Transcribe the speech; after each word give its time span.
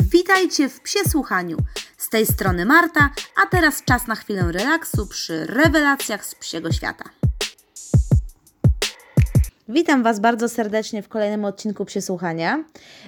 Witajcie 0.00 0.68
w 0.68 0.80
Psie 0.80 0.98
Słuchaniu. 1.08 1.56
Z 1.96 2.08
tej 2.08 2.26
strony 2.26 2.64
Marta, 2.64 3.10
a 3.42 3.46
teraz 3.46 3.84
czas 3.84 4.06
na 4.06 4.14
chwilę 4.14 4.52
relaksu 4.52 5.06
przy 5.06 5.46
rewelacjach 5.46 6.26
z 6.26 6.34
psiego 6.34 6.72
świata. 6.72 7.04
Witam 9.68 10.02
Was 10.02 10.20
bardzo 10.20 10.48
serdecznie 10.48 11.02
w 11.02 11.08
kolejnym 11.08 11.44
odcinku 11.44 11.84
Przesłuchania. 11.84 12.64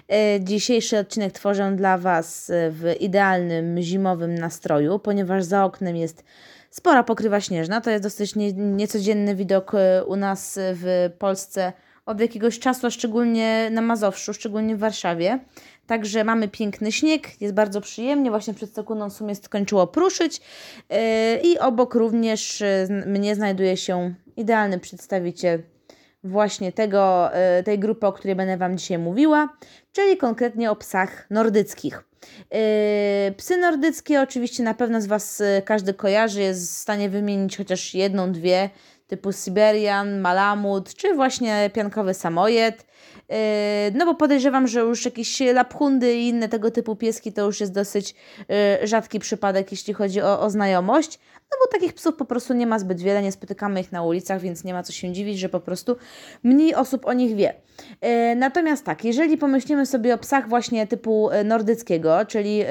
E, 0.09 0.41
dzisiejszy 0.41 0.99
odcinek 0.99 1.33
tworzę 1.33 1.73
dla 1.77 1.99
Was 1.99 2.51
w 2.71 2.95
idealnym 3.01 3.81
zimowym 3.81 4.35
nastroju, 4.35 4.99
ponieważ 4.99 5.45
za 5.45 5.65
oknem 5.65 5.97
jest 5.97 6.25
spora 6.71 7.03
pokrywa 7.03 7.41
śnieżna. 7.41 7.81
To 7.81 7.91
jest 7.91 8.03
dosyć 8.03 8.35
nie, 8.35 8.53
niecodzienny 8.53 9.35
widok 9.35 9.75
e, 9.75 10.05
u 10.05 10.17
nas 10.17 10.59
w 10.59 11.11
Polsce 11.19 11.73
od 12.07 12.21
jakiegoś 12.21 12.59
czasu, 12.59 12.87
a 12.87 12.91
szczególnie 12.91 13.69
na 13.73 13.81
Mazowszu, 13.81 14.35
szczególnie 14.35 14.77
w 14.77 14.79
Warszawie. 14.79 15.39
Także 15.87 16.25
mamy 16.25 16.49
piękny 16.49 16.93
śnieg, 16.93 17.41
jest 17.41 17.55
bardzo 17.55 17.81
przyjemnie. 17.81 18.31
Właśnie 18.31 18.55
przed 18.55 18.75
sekundą 18.75 19.11
w 19.11 19.13
sumie 19.13 19.35
skończyło 19.35 19.87
pruszyć. 19.87 20.41
Yy, 20.91 20.97
I 21.43 21.59
obok 21.59 21.95
również 21.95 22.61
yy, 22.61 23.07
mnie 23.07 23.35
znajduje 23.35 23.77
się 23.77 24.15
idealny 24.37 24.79
przedstawiciel 24.79 25.63
właśnie 26.25 26.73
tego, 26.73 27.31
yy, 27.57 27.63
tej 27.63 27.79
grupy, 27.79 28.07
o 28.07 28.13
której 28.13 28.37
będę 28.37 28.57
Wam 28.57 28.79
dzisiaj 28.79 28.99
mówiła, 28.99 29.57
czyli 29.93 30.17
konkretnie 30.17 30.71
o 30.71 30.77
psach 30.77 31.27
nordyckich. 31.31 32.05
Psy 33.37 33.57
nordyckie, 33.57 34.21
oczywiście 34.21 34.63
na 34.63 34.75
pewno 34.75 35.01
z 35.01 35.07
Was 35.07 35.43
każdy 35.65 35.95
kojarzy, 35.95 36.41
jest 36.41 36.73
w 36.73 36.77
stanie 36.77 37.09
wymienić 37.09 37.57
chociaż 37.57 37.95
jedną, 37.95 38.33
dwie, 38.33 38.71
typu 39.07 39.33
Siberian, 39.33 40.21
Malamut, 40.21 40.95
czy 40.95 41.15
właśnie 41.15 41.71
piankowy 41.75 42.15
samojed. 42.15 42.87
Yy, 43.29 43.37
no 43.95 44.07
bo 44.07 44.15
podejrzewam, 44.15 44.67
że 44.67 44.81
już 44.81 45.05
jakieś 45.05 45.41
laphundy 45.41 46.15
i 46.15 46.29
inne 46.29 46.49
tego 46.49 46.71
typu 46.71 46.97
pieski 46.97 47.33
to 47.33 47.45
już 47.47 47.61
jest 47.61 47.73
dosyć 47.73 48.15
yy, 48.49 48.87
rzadki 48.87 49.19
przypadek, 49.19 49.71
jeśli 49.71 49.95
chodzi 49.95 50.21
o, 50.21 50.41
o 50.41 50.51
znajomość. 50.51 51.19
No 51.53 51.59
bo 51.65 51.73
takich 51.73 51.95
psów 51.95 52.17
po 52.17 52.25
prostu 52.25 52.55
nie 52.55 52.67
ma 52.67 52.79
zbyt 52.79 53.01
wiele, 53.01 53.23
nie 53.23 53.33
spotykamy 53.33 53.81
ich 53.81 53.93
na 53.93 54.03
ulicach, 54.03 54.41
więc 54.41 54.65
nie 54.65 54.75
ma 54.75 54.83
co 54.83 54.93
się 54.93 55.13
dziwić, 55.13 55.39
że 55.39 55.49
po 55.49 55.61
prostu 55.61 55.97
mniej 56.43 56.75
osób 56.75 57.07
o 57.07 57.13
nich 57.13 57.37
wie. 57.37 57.55
Yy, 58.03 58.37
natomiast 58.37 58.85
tak, 58.85 59.05
jeżeli 59.05 59.39
pomyślimy 59.39 59.87
sobie 59.87 60.15
o 60.15 60.19
psach 60.19 60.49
właśnie 60.49 60.87
typu 60.87 61.31
nordyckiego, 61.45 62.27
czyli 62.27 62.65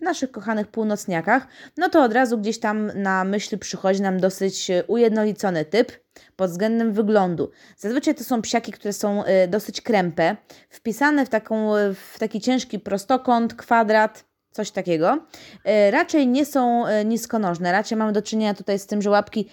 naszych 0.00 0.30
kochanych 0.30 0.66
północniakach, 0.66 1.46
no 1.76 1.88
to 1.88 2.02
od 2.02 2.12
razu 2.12 2.38
gdzieś 2.38 2.60
tam 2.60 2.90
na 2.94 3.24
myśl 3.24 3.58
przychodzi 3.58 4.02
nam 4.02 4.20
dosyć 4.20 4.70
ujednolicony 4.86 5.64
typ 5.64 5.92
pod 6.36 6.50
względem 6.50 6.92
wyglądu. 6.92 7.50
Zazwyczaj 7.76 8.14
to 8.14 8.24
są 8.24 8.42
psiaki, 8.42 8.72
które 8.72 8.92
są 8.92 9.24
y, 9.24 9.48
dosyć 9.48 9.80
krępe, 9.80 10.36
wpisane 10.70 11.26
w, 11.26 11.28
taką, 11.28 11.72
w 11.94 12.18
taki 12.18 12.40
ciężki 12.40 12.78
prostokąt, 12.78 13.54
kwadrat, 13.54 14.29
coś 14.52 14.70
takiego. 14.70 15.18
Y, 15.88 15.90
raczej 15.90 16.28
nie 16.28 16.46
są 16.46 16.86
y, 16.86 17.04
niskonożne, 17.04 17.72
raczej 17.72 17.98
mamy 17.98 18.12
do 18.12 18.22
czynienia 18.22 18.54
tutaj 18.54 18.78
z 18.78 18.86
tym, 18.86 19.02
że 19.02 19.10
łapki 19.10 19.46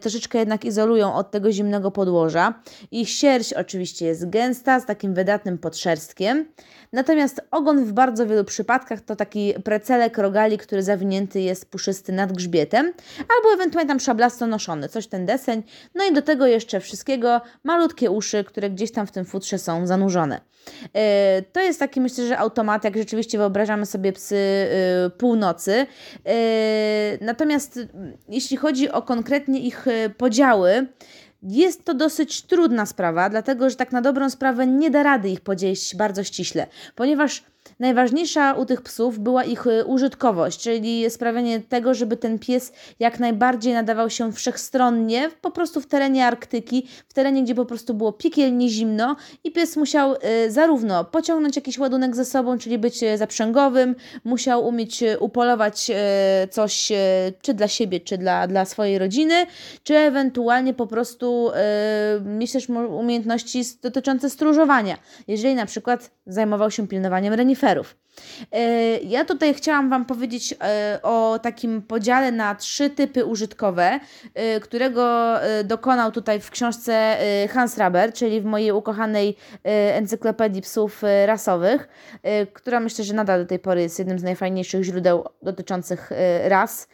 troszeczkę 0.00 0.38
jednak 0.38 0.64
izolują 0.64 1.14
od 1.14 1.30
tego 1.30 1.52
zimnego 1.52 1.90
podłoża. 1.90 2.54
Ich 2.90 3.08
sierść 3.08 3.52
oczywiście 3.52 4.06
jest 4.06 4.30
gęsta, 4.30 4.80
z 4.80 4.86
takim 4.86 5.14
wydatnym 5.14 5.58
podszerstkiem. 5.58 6.46
Natomiast 6.92 7.40
ogon 7.50 7.84
w 7.84 7.92
bardzo 7.92 8.26
wielu 8.26 8.44
przypadkach 8.44 9.00
to 9.00 9.16
taki 9.16 9.54
precelek 9.64 10.18
rogali, 10.18 10.58
który 10.58 10.82
zawinięty 10.82 11.40
jest 11.40 11.70
puszysty 11.70 12.12
nad 12.12 12.32
grzbietem, 12.32 12.92
albo 13.36 13.54
ewentualnie 13.54 13.88
tam 13.88 14.00
szablasto 14.00 14.46
noszony, 14.46 14.88
coś 14.88 15.06
ten 15.06 15.26
deseń. 15.26 15.62
No 15.94 16.04
i 16.04 16.12
do 16.12 16.22
tego 16.22 16.46
jeszcze 16.46 16.80
wszystkiego 16.80 17.40
malutkie 17.64 18.10
uszy, 18.10 18.44
które 18.44 18.70
gdzieś 18.70 18.92
tam 18.92 19.06
w 19.06 19.12
tym 19.12 19.24
futrze 19.24 19.58
są 19.58 19.86
zanurzone. 19.86 20.40
To 21.52 21.60
jest 21.60 21.78
taki, 21.78 22.00
myślę, 22.00 22.26
że 22.26 22.38
automat, 22.38 22.84
jak 22.84 22.96
rzeczywiście 22.96 23.38
wyobrażamy 23.38 23.86
sobie 23.86 24.12
psy 24.12 24.35
północy. 25.18 25.86
Yy, 26.24 26.32
natomiast 27.20 27.80
jeśli 28.28 28.56
chodzi 28.56 28.90
o 28.90 29.02
konkretnie 29.02 29.60
ich 29.60 29.86
podziały, 30.18 30.86
jest 31.42 31.84
to 31.84 31.94
dosyć 31.94 32.42
trudna 32.42 32.86
sprawa, 32.86 33.30
dlatego 33.30 33.70
że 33.70 33.76
tak 33.76 33.92
na 33.92 34.02
dobrą 34.02 34.30
sprawę 34.30 34.66
nie 34.66 34.90
da 34.90 35.02
rady 35.02 35.28
ich 35.28 35.40
podzielić 35.40 35.96
bardzo 35.96 36.24
ściśle, 36.24 36.66
ponieważ 36.94 37.42
Najważniejsza 37.78 38.52
u 38.52 38.64
tych 38.64 38.82
psów 38.82 39.18
była 39.18 39.44
ich 39.44 39.66
y, 39.66 39.84
użytkowość, 39.84 40.60
czyli 40.60 41.10
sprawianie 41.10 41.60
tego, 41.60 41.94
żeby 41.94 42.16
ten 42.16 42.38
pies 42.38 42.72
jak 42.98 43.20
najbardziej 43.20 43.74
nadawał 43.74 44.10
się 44.10 44.32
wszechstronnie, 44.32 45.30
po 45.40 45.50
prostu 45.50 45.80
w 45.80 45.86
terenie 45.86 46.26
Arktyki, 46.26 46.88
w 47.08 47.12
terenie, 47.12 47.42
gdzie 47.42 47.54
po 47.54 47.64
prostu 47.64 47.94
było 47.94 48.12
piekielnie 48.12 48.68
zimno 48.68 49.16
i 49.44 49.52
pies 49.52 49.76
musiał 49.76 50.14
y, 50.14 50.50
zarówno 50.50 51.04
pociągnąć 51.04 51.56
jakiś 51.56 51.78
ładunek 51.78 52.16
ze 52.16 52.24
sobą, 52.24 52.58
czyli 52.58 52.78
być 52.78 53.02
y, 53.02 53.18
zaprzęgowym, 53.18 53.94
musiał 54.24 54.66
umieć 54.66 55.04
upolować 55.20 55.90
coś 56.50 56.92
czy 57.42 57.54
dla 57.54 57.68
siebie, 57.68 58.00
czy 58.00 58.18
dla, 58.18 58.46
dla 58.46 58.64
swojej 58.64 58.98
rodziny, 58.98 59.46
czy 59.82 59.96
ewentualnie 59.96 60.74
po 60.74 60.86
prostu 60.86 61.50
mieć 62.24 62.52
też 62.52 62.68
umiejętności 62.68 63.62
dotyczące 63.82 64.30
stróżowania. 64.30 64.96
Jeżeli 65.28 65.54
na 65.54 65.66
przykład 65.66 66.10
zajmował 66.26 66.70
się 66.70 66.88
pilnowaniem 66.88 67.34
reniferów, 67.34 67.65
E, 68.52 68.98
ja 68.98 69.24
tutaj 69.24 69.54
chciałam 69.54 69.90
Wam 69.90 70.04
powiedzieć 70.04 70.54
e, 70.60 70.98
o 71.02 71.38
takim 71.42 71.82
podziale 71.82 72.32
na 72.32 72.54
trzy 72.54 72.90
typy 72.90 73.24
użytkowe, 73.24 74.00
e, 74.34 74.60
którego 74.60 75.36
dokonał 75.64 76.12
tutaj 76.12 76.40
w 76.40 76.50
książce 76.50 77.16
Hans 77.50 77.78
Raber, 77.78 78.12
czyli 78.12 78.40
w 78.40 78.44
mojej 78.44 78.72
ukochanej 78.72 79.36
encyklopedii 79.64 80.62
psów 80.62 81.02
rasowych, 81.26 81.88
która 82.52 82.80
myślę, 82.80 83.04
że 83.04 83.14
nadal 83.14 83.40
do 83.40 83.46
tej 83.46 83.58
pory 83.58 83.82
jest 83.82 83.98
jednym 83.98 84.18
z 84.18 84.22
najfajniejszych 84.22 84.82
źródeł 84.82 85.24
dotyczących 85.42 86.10
ras 86.44 86.88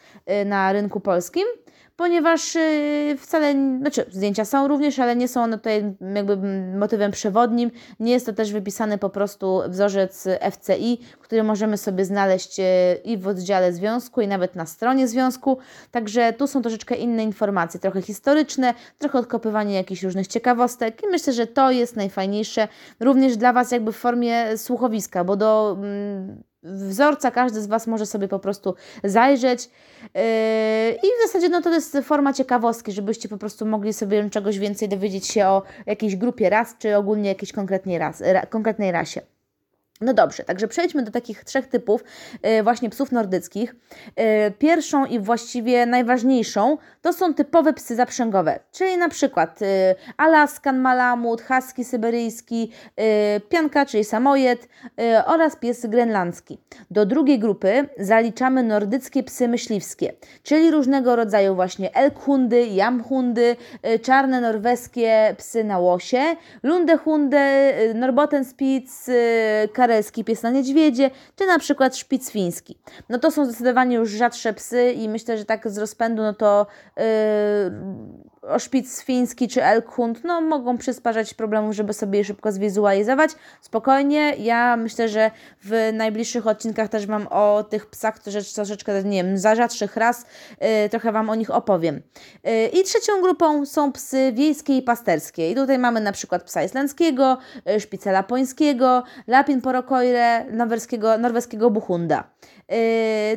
na 0.45 0.73
rynku 0.73 0.99
polskim 0.99 1.43
ponieważ 1.95 2.55
y, 2.55 3.15
wcale, 3.19 3.53
znaczy 3.79 4.05
zdjęcia 4.11 4.45
są 4.45 4.67
również, 4.67 4.99
ale 4.99 5.15
nie 5.15 5.27
są 5.27 5.43
one 5.43 5.57
tutaj 5.57 5.95
jakby 6.15 6.37
motywem 6.77 7.11
przewodnim. 7.11 7.71
Nie 7.99 8.11
jest 8.11 8.25
to 8.25 8.33
też 8.33 8.51
wypisany 8.51 8.97
po 8.97 9.09
prostu 9.09 9.61
wzorzec 9.67 10.27
FCI, 10.51 10.99
który 11.21 11.43
możemy 11.43 11.77
sobie 11.77 12.05
znaleźć 12.05 12.59
y, 12.59 12.63
i 13.03 13.17
w 13.17 13.27
oddziale 13.27 13.73
związku, 13.73 14.21
i 14.21 14.27
nawet 14.27 14.55
na 14.55 14.65
stronie 14.65 15.07
związku. 15.07 15.57
Także 15.91 16.33
tu 16.33 16.47
są 16.47 16.61
troszeczkę 16.61 16.95
inne 16.95 17.23
informacje, 17.23 17.79
trochę 17.79 18.01
historyczne, 18.01 18.73
trochę 18.97 19.19
odkopywanie 19.19 19.75
jakichś 19.75 20.03
różnych 20.03 20.27
ciekawostek 20.27 21.03
i 21.03 21.07
myślę, 21.07 21.33
że 21.33 21.47
to 21.47 21.71
jest 21.71 21.95
najfajniejsze 21.95 22.67
również 22.99 23.37
dla 23.37 23.53
Was 23.53 23.71
jakby 23.71 23.91
w 23.91 23.97
formie 23.97 24.57
słuchowiska, 24.57 25.23
bo 25.23 25.35
do 25.35 25.77
mm, 25.79 26.43
wzorca 26.63 27.31
każdy 27.31 27.61
z 27.61 27.67
Was 27.67 27.87
może 27.87 28.05
sobie 28.05 28.27
po 28.27 28.39
prostu 28.39 28.75
zajrzeć 29.03 29.69
yy, 30.03 30.21
i 30.91 31.07
w 31.19 31.27
zasadzie 31.27 31.49
no 31.49 31.61
to 31.61 31.73
jest 31.73 31.97
forma 32.03 32.33
ciekawostki, 32.33 32.91
żebyście 32.91 33.29
po 33.29 33.37
prostu 33.37 33.65
mogli 33.65 33.93
sobie 33.93 34.29
czegoś 34.29 34.59
więcej 34.59 34.89
dowiedzieć 34.89 35.27
się 35.27 35.45
o 35.45 35.63
jakiejś 35.85 36.15
grupie 36.15 36.49
ras, 36.49 36.75
czy 36.79 36.97
ogólnie 36.97 37.29
jakiejś 37.29 37.51
konkretnej, 37.51 37.97
ras, 37.97 38.21
ra, 38.21 38.45
konkretnej 38.45 38.91
rasie. 38.91 39.32
No 40.03 40.13
dobrze, 40.13 40.43
także 40.43 40.67
przejdźmy 40.67 41.03
do 41.03 41.11
takich 41.11 41.43
trzech 41.43 41.67
typów 41.67 42.03
yy, 42.43 42.63
właśnie 42.63 42.89
psów 42.89 43.11
nordyckich. 43.11 43.75
Yy, 44.17 44.23
pierwszą 44.59 45.05
i 45.05 45.19
właściwie 45.19 45.85
najważniejszą 45.85 46.77
to 47.01 47.13
są 47.13 47.33
typowe 47.33 47.73
psy 47.73 47.95
zaprzęgowe, 47.95 48.59
czyli 48.71 48.97
na 48.97 49.09
przykład 49.09 49.61
yy, 49.61 49.67
Alaskan 50.17 50.79
Malamut, 50.79 51.41
Husky 51.41 51.83
syberyjski, 51.85 52.71
Pianka, 53.49 53.85
czyli 53.85 54.03
samojed 54.03 54.67
oraz 55.25 55.55
pies 55.55 55.85
grenlandzki. 55.85 56.57
Do 56.91 57.05
drugiej 57.05 57.39
grupy 57.39 57.87
zaliczamy 57.97 58.63
nordyckie 58.63 59.23
psy 59.23 59.47
myśliwskie, 59.47 60.13
czyli 60.43 60.71
różnego 60.71 61.15
rodzaju 61.15 61.55
właśnie 61.55 61.95
elkhundy, 61.95 62.65
jamhundy, 62.65 63.55
czarne 64.01 64.41
norweskie 64.41 65.35
psy 65.37 65.63
na 65.63 65.79
łosie, 65.79 66.21
lundehundy, 66.63 67.37
norbotenspitz, 67.95 68.91
karelski 69.93 70.23
pies 70.23 70.43
na 70.43 70.49
niedźwiedzie, 70.49 71.11
czy 71.35 71.45
na 71.47 71.59
przykład 71.59 71.97
szpic 71.97 72.31
fiński. 72.31 72.77
No 73.09 73.19
to 73.19 73.31
są 73.31 73.45
zdecydowanie 73.45 73.95
już 73.95 74.09
rzadsze 74.09 74.53
psy 74.53 74.91
i 74.91 75.09
myślę, 75.09 75.37
że 75.37 75.45
tak 75.45 75.69
z 75.69 75.77
rozpędu, 75.77 76.23
no 76.23 76.33
to 76.33 76.67
yy, 76.97 77.03
oszpic 78.47 79.03
fiński 79.03 79.47
czy 79.47 79.63
elkhund, 79.63 80.23
no 80.23 80.41
mogą 80.41 80.77
przysparzać 80.77 81.33
problemów, 81.33 81.75
żeby 81.75 81.93
sobie 81.93 82.19
je 82.19 82.25
szybko 82.25 82.51
zwizualizować. 82.51 83.31
Spokojnie, 83.61 84.35
ja 84.35 84.77
myślę, 84.77 85.09
że 85.09 85.31
w 85.63 85.89
najbliższych 85.93 86.47
odcinkach 86.47 86.89
też 86.89 87.05
Wam 87.05 87.27
o 87.27 87.63
tych 87.63 87.85
psach 87.85 88.19
troszeczkę, 88.53 89.03
nie 89.03 89.23
wiem, 89.23 89.37
za 89.37 89.55
rzadszych 89.55 89.95
raz, 89.95 90.25
yy, 90.61 90.89
trochę 90.89 91.11
Wam 91.11 91.29
o 91.29 91.35
nich 91.35 91.51
opowiem. 91.51 92.01
Yy, 92.43 92.67
I 92.67 92.83
trzecią 92.83 93.21
grupą 93.21 93.65
są 93.65 93.91
psy 93.91 94.31
wiejskie 94.35 94.77
i 94.77 94.81
pasterskie. 94.81 95.51
I 95.51 95.55
tutaj 95.55 95.79
mamy 95.79 96.01
na 96.01 96.11
przykład 96.11 96.43
psa 96.43 96.63
islandzkiego, 96.63 97.37
yy, 97.65 97.79
szpica 97.79 98.11
lapońskiego, 98.11 99.03
lapin 99.27 99.61
porokoire, 99.61 100.53
norweskiego, 100.53 101.17
norweskiego 101.17 101.69
buchunda. 101.69 102.23
Yy, 102.69 102.77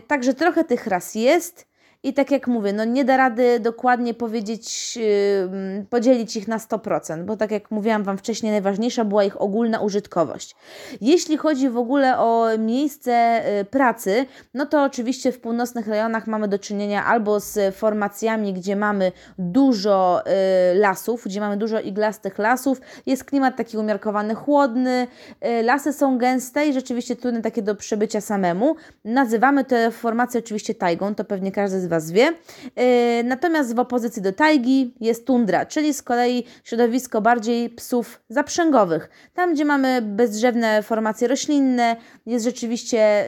także 0.07 0.35
trochę 0.35 0.65
tych 0.65 0.87
ras 0.87 1.15
jest. 1.15 1.66
I 2.07 2.15
tak 2.15 2.31
jak 2.31 2.47
mówię, 2.47 2.73
no 2.73 2.85
nie 2.85 3.05
da 3.05 3.17
rady 3.17 3.61
dokładnie 3.61 4.15
powiedzieć, 4.15 4.97
yy, 4.97 5.87
podzielić 5.91 6.37
ich 6.37 6.49
na 6.49 6.59
100%, 6.59 7.25
bo 7.25 7.37
tak 7.37 7.51
jak 7.51 7.71
mówiłam 7.71 8.05
Wam 8.05 8.19
wcześniej, 8.19 8.53
najważniejsza 8.53 9.05
była 9.05 9.25
ich 9.25 9.41
ogólna 9.41 9.81
użytkowość. 9.81 10.57
Jeśli 11.01 11.37
chodzi 11.37 11.69
w 11.69 11.77
ogóle 11.77 12.19
o 12.19 12.49
miejsce 12.59 13.43
yy, 13.59 13.65
pracy, 13.65 14.27
no 14.55 14.67
to 14.67 14.85
oczywiście 14.85 15.33
w 15.33 15.41
północnych 15.41 15.89
rejonach 15.89 16.27
mamy 16.27 16.49
do 16.49 16.59
czynienia 16.59 17.05
albo 17.05 17.41
z 17.41 17.77
formacjami, 17.77 18.53
gdzie 18.53 18.77
mamy 18.77 19.13
dużo 19.39 20.23
yy, 20.27 20.79
lasów, 20.79 21.25
gdzie 21.25 21.41
mamy 21.41 21.57
dużo 21.57 21.81
iglastych 21.81 22.39
lasów, 22.39 22.81
jest 23.07 23.25
klimat 23.25 23.57
taki 23.57 23.79
umiarkowany, 23.79 24.35
chłodny, 24.35 25.07
yy, 25.43 25.63
lasy 25.63 25.93
są 25.93 26.19
gęste 26.19 26.67
i 26.67 26.73
rzeczywiście 26.73 27.17
trudne 27.17 27.43
takie 27.43 27.63
do 27.63 27.75
przebycia 27.75 28.21
samemu. 28.21 28.77
Nazywamy 29.05 29.65
te 29.65 29.91
formacje 29.91 30.41
oczywiście 30.41 30.75
tajgą, 30.75 31.15
to 31.15 31.25
pewnie 31.25 31.53
każdy 31.53 31.81
z 31.81 31.87
Was 31.87 31.96
wie. 32.05 32.33
Yy, 32.77 33.25
natomiast 33.25 33.75
w 33.75 33.79
opozycji 33.79 34.23
do 34.23 34.33
tajgi 34.33 34.95
jest 35.01 35.27
tundra, 35.27 35.67
czyli 35.67 35.95
z 35.95 36.03
kolei 36.03 36.45
środowisko 36.65 37.21
bardziej 37.21 37.71
psów 37.71 38.21
zaprzęgowych. 38.29 39.11
Tam, 39.35 39.55
gdzie 39.55 39.65
mamy 39.65 40.03
bezdrzewne 40.03 40.83
formacje 40.83 41.29
roślinne, 41.29 41.97
jest 42.27 42.45
rzeczywiście 42.45 43.25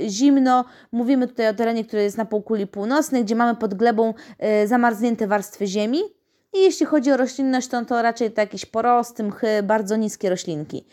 yy, 0.00 0.10
zimno. 0.10 0.64
Mówimy 0.92 1.28
tutaj 1.28 1.48
o 1.48 1.54
terenie, 1.54 1.84
który 1.84 2.02
jest 2.02 2.18
na 2.18 2.24
półkuli 2.24 2.66
północnej, 2.66 3.24
gdzie 3.24 3.34
mamy 3.34 3.56
pod 3.56 3.74
glebą 3.74 4.14
yy, 4.40 4.68
zamarznięte 4.68 5.26
warstwy 5.26 5.66
ziemi, 5.66 6.00
i 6.58 6.62
jeśli 6.62 6.86
chodzi 6.86 7.12
o 7.12 7.16
roślinność, 7.16 7.68
to, 7.68 7.84
to 7.84 8.02
raczej 8.02 8.30
to 8.30 8.40
jakieś 8.40 8.66
porosty, 8.66 9.24
mchy, 9.24 9.62
bardzo 9.62 9.96
niskie 9.96 10.30
roślinki. 10.30 10.84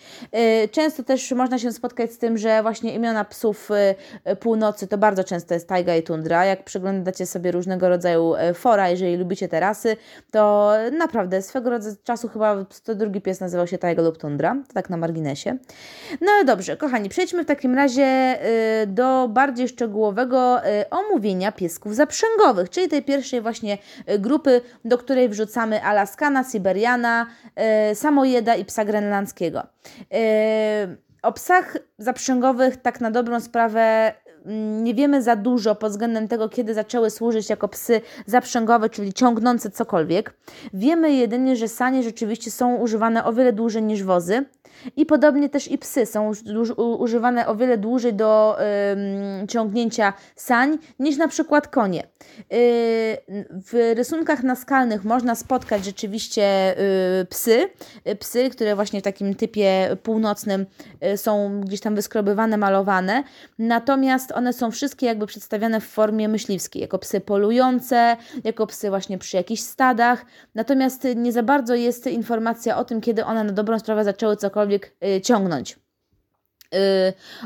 Y, 0.63 0.67
często 0.67 1.03
też 1.03 1.31
można 1.31 1.59
się 1.59 1.71
spotkać 1.71 2.11
z 2.11 2.17
tym, 2.17 2.37
że 2.37 2.61
właśnie 2.61 2.93
imiona 2.93 3.25
psów 3.25 3.71
y, 3.71 3.75
y, 4.31 4.35
północy 4.35 4.87
to 4.87 4.97
bardzo 4.97 5.23
często 5.23 5.53
jest 5.53 5.67
tajga 5.67 5.95
i 5.95 6.03
tundra. 6.03 6.45
Jak 6.45 6.63
przyglądacie 6.63 7.25
sobie 7.25 7.51
różnego 7.51 7.89
rodzaju 7.89 8.33
fora, 8.53 8.89
jeżeli 8.89 9.17
lubicie 9.17 9.47
te 9.47 9.59
rasy, 9.59 9.97
to 10.31 10.71
naprawdę 10.97 11.41
swego 11.41 11.69
rodzaju 11.69 11.95
czasu 12.03 12.27
chyba 12.27 12.65
to 12.83 12.95
drugi 12.95 13.21
pies 13.21 13.39
nazywał 13.39 13.67
się 13.67 13.77
tajga 13.77 14.01
lub 14.03 14.17
tundra, 14.17 14.55
tak 14.73 14.89
na 14.89 14.97
marginesie. 14.97 15.57
No 16.21 16.31
ale 16.31 16.45
dobrze, 16.45 16.77
kochani, 16.77 17.09
przejdźmy 17.09 17.43
w 17.43 17.45
takim 17.45 17.75
razie 17.75 18.39
do 18.87 19.27
bardziej 19.27 19.67
szczegółowego 19.67 20.61
omówienia 20.91 21.51
piesków 21.51 21.95
zaprzęgowych, 21.95 22.69
czyli 22.69 22.87
tej 22.87 23.03
pierwszej 23.03 23.41
właśnie 23.41 23.77
grupy, 24.19 24.61
do 24.85 24.97
której 24.97 25.29
wrzucamy 25.29 25.54
wrzucamy 25.55 25.83
Alaskana, 25.83 26.43
Siberiana, 26.43 27.27
yy, 27.89 27.95
Samojeda 27.95 28.55
i 28.55 28.65
psa 28.65 28.85
grenlandzkiego. 28.85 29.63
Yy, 30.11 30.17
o 31.21 31.31
psach 31.31 31.77
zaprzęgowych 31.97 32.77
tak 32.77 33.01
na 33.01 33.11
dobrą 33.11 33.39
sprawę 33.39 34.13
nie 34.83 34.93
wiemy 34.93 35.21
za 35.21 35.35
dużo 35.35 35.75
pod 35.75 35.91
względem 35.91 36.27
tego, 36.27 36.49
kiedy 36.49 36.73
zaczęły 36.73 37.09
służyć 37.09 37.49
jako 37.49 37.67
psy 37.67 38.01
zaprzęgowe, 38.25 38.89
czyli 38.89 39.13
ciągnące 39.13 39.71
cokolwiek. 39.71 40.33
Wiemy 40.73 41.13
jedynie, 41.13 41.55
że 41.55 41.67
sanie 41.67 42.03
rzeczywiście 42.03 42.51
są 42.51 42.75
używane 42.75 43.25
o 43.25 43.33
wiele 43.33 43.53
dłużej 43.53 43.83
niż 43.83 44.03
wozy. 44.03 44.45
I 44.95 45.05
podobnie 45.05 45.49
też 45.49 45.71
i 45.71 45.77
psy 45.77 46.05
są 46.05 46.31
używane 46.97 47.47
o 47.47 47.55
wiele 47.55 47.77
dłużej 47.77 48.13
do 48.13 48.57
y, 49.43 49.47
ciągnięcia 49.47 50.13
sań 50.35 50.77
niż 50.99 51.17
na 51.17 51.27
przykład 51.27 51.67
konie. 51.67 52.03
Y, 52.03 52.07
w 53.51 53.93
rysunkach 53.95 54.43
naskalnych 54.43 55.03
można 55.03 55.35
spotkać 55.35 55.85
rzeczywiście 55.85 56.75
y, 57.21 57.25
psy, 57.25 57.69
y, 58.07 58.15
psy, 58.15 58.49
które 58.49 58.75
właśnie 58.75 59.01
w 59.01 59.03
takim 59.03 59.35
typie 59.35 59.97
północnym 60.03 60.65
są 61.15 61.61
gdzieś 61.61 61.81
tam 61.81 61.95
wyskrobywane, 61.95 62.57
malowane, 62.57 63.23
natomiast 63.59 64.31
one 64.35 64.53
są 64.53 64.71
wszystkie 64.71 65.05
jakby 65.05 65.25
przedstawiane 65.27 65.81
w 65.81 65.85
formie 65.85 66.27
myśliwskiej, 66.27 66.81
jako 66.81 66.99
psy 66.99 67.21
polujące, 67.21 68.17
jako 68.43 68.67
psy 68.67 68.89
właśnie 68.89 69.17
przy 69.17 69.37
jakichś 69.37 69.61
stadach, 69.61 70.25
natomiast 70.55 71.07
nie 71.15 71.31
za 71.31 71.43
bardzo 71.43 71.75
jest 71.75 72.07
informacja 72.07 72.77
o 72.77 72.85
tym, 72.85 73.01
kiedy 73.01 73.25
one 73.25 73.43
na 73.43 73.53
dobrą 73.53 73.79
sprawę 73.79 74.03
zaczęły 74.03 74.37
cokolwiek 74.37 74.95
y, 75.17 75.21
ciągnąć. 75.21 75.79
Yy, 76.71 76.79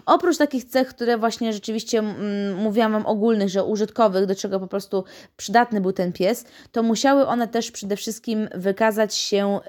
oprócz 0.06 0.38
takich 0.38 0.66
cech, 0.66 0.88
które 0.88 1.18
właśnie 1.18 1.54
rzeczywiście 1.54 2.00
mm, 2.00 2.56
mówiłam 2.56 2.92
Wam 2.92 3.06
ogólnych, 3.06 3.50
że 3.50 3.64
użytkowych, 3.64 4.26
do 4.26 4.36
czego 4.36 4.60
po 4.60 4.68
prostu 4.68 5.04
przydatny 5.38 5.82
był 5.82 5.94
ten 5.94 6.14
pies, 6.14 6.46
to 6.72 6.84
musiały 6.84 7.28
one 7.28 7.48
też 7.48 7.72
przede 7.72 7.96
wszystkim 7.96 8.50
wykazać 8.56 9.16
się 9.16 9.60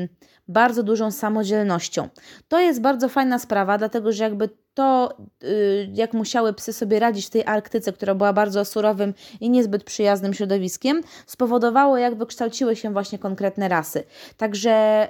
yy, 0.00 0.08
bardzo 0.48 0.82
dużą 0.82 1.10
samodzielnością. 1.10 2.08
To 2.48 2.60
jest 2.60 2.80
bardzo 2.80 3.08
fajna 3.08 3.38
sprawa, 3.38 3.78
dlatego 3.78 4.12
że 4.12 4.24
jakby 4.24 4.48
to, 4.74 5.16
yy, 5.42 5.90
jak 5.94 6.12
musiały 6.12 6.52
psy 6.52 6.72
sobie 6.72 6.98
radzić 6.98 7.26
w 7.26 7.30
tej 7.30 7.44
Arktyce, 7.46 7.92
która 7.92 8.14
była 8.14 8.32
bardzo 8.32 8.64
surowym 8.64 9.14
i 9.40 9.50
niezbyt 9.50 9.84
przyjaznym 9.84 10.34
środowiskiem, 10.34 11.00
spowodowało, 11.26 11.98
jak 11.98 12.14
wykształciły 12.14 12.76
się 12.76 12.92
właśnie 12.92 13.18
konkretne 13.18 13.68
rasy. 13.68 14.04
Także 14.36 15.08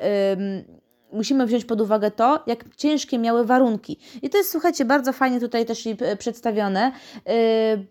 musimy 1.12 1.46
wziąć 1.46 1.64
pod 1.64 1.80
uwagę 1.80 2.10
to, 2.10 2.42
jak 2.46 2.64
ciężkie 2.76 3.18
miały 3.18 3.44
warunki. 3.44 3.98
I 4.22 4.30
to 4.30 4.38
jest, 4.38 4.50
słuchajcie, 4.50 4.84
bardzo 4.84 5.12
fajnie 5.12 5.40
tutaj 5.40 5.66
też 5.66 5.86
e, 5.86 6.16
przedstawione, 6.16 6.92
yy, 7.26 7.32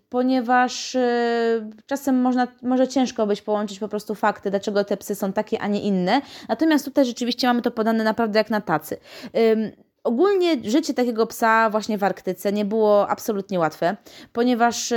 ponieważ 0.09 0.93
yy, 0.93 1.01
czasem 1.85 2.21
można, 2.21 2.47
może 2.61 2.87
ciężko 2.87 3.27
być 3.27 3.41
połączyć 3.41 3.79
po 3.79 3.87
prostu 3.87 4.15
fakty, 4.15 4.49
dlaczego 4.49 4.83
te 4.83 4.97
psy 4.97 5.15
są 5.15 5.33
takie, 5.33 5.59
a 5.61 5.67
nie 5.67 5.81
inne. 5.81 6.21
Natomiast 6.47 6.85
tutaj 6.85 7.05
rzeczywiście 7.05 7.47
mamy 7.47 7.61
to 7.61 7.71
podane 7.71 8.03
naprawdę 8.03 8.39
jak 8.39 8.49
na 8.49 8.61
tacy. 8.61 8.97
Ogólnie 10.09 10.57
życie 10.63 10.93
takiego 10.93 11.27
psa 11.27 11.69
właśnie 11.69 11.97
w 11.97 12.03
Arktyce 12.03 12.51
nie 12.51 12.65
było 12.65 13.07
absolutnie 13.07 13.59
łatwe, 13.59 13.97
ponieważ 14.33 14.91
y, 14.91 14.95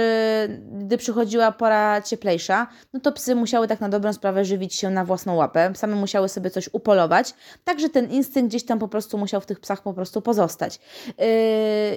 gdy 0.72 0.98
przychodziła 0.98 1.52
pora 1.52 2.02
cieplejsza, 2.02 2.66
no 2.92 3.00
to 3.00 3.12
psy 3.12 3.34
musiały 3.34 3.68
tak 3.68 3.80
na 3.80 3.88
dobrą 3.88 4.12
sprawę 4.12 4.44
żywić 4.44 4.74
się 4.74 4.90
na 4.90 5.04
własną 5.04 5.34
łapę, 5.34 5.72
same 5.74 5.96
musiały 5.96 6.28
sobie 6.28 6.50
coś 6.50 6.68
upolować, 6.72 7.34
także 7.64 7.88
ten 7.88 8.10
instynkt 8.10 8.48
gdzieś 8.48 8.64
tam 8.64 8.78
po 8.78 8.88
prostu 8.88 9.18
musiał 9.18 9.40
w 9.40 9.46
tych 9.46 9.60
psach 9.60 9.82
po 9.82 9.94
prostu 9.94 10.22
pozostać. 10.22 10.76
Y, 10.76 11.12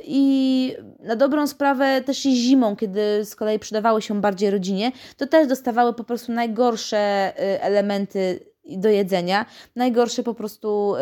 I 0.03 0.75
na 0.99 1.15
dobrą 1.15 1.47
sprawę 1.47 2.01
też 2.01 2.25
i 2.25 2.35
zimą, 2.35 2.75
kiedy 2.75 3.25
z 3.25 3.35
kolei 3.35 3.59
przydawały 3.59 4.01
się 4.01 4.21
bardziej 4.21 4.51
rodzinie, 4.51 4.91
to 5.17 5.27
też 5.27 5.47
dostawały 5.47 5.93
po 5.93 6.03
prostu 6.03 6.31
najgorsze 6.31 7.33
y, 7.39 7.61
elementy 7.61 8.39
do 8.77 8.89
jedzenia, 8.89 9.45
najgorsze 9.75 10.23
po 10.23 10.33
prostu 10.33 10.95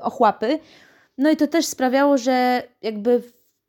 ochłapy, 0.00 0.58
no 1.18 1.30
i 1.30 1.36
to 1.36 1.46
też 1.46 1.66
sprawiało, 1.66 2.18
że 2.18 2.62
jakby 2.82 3.22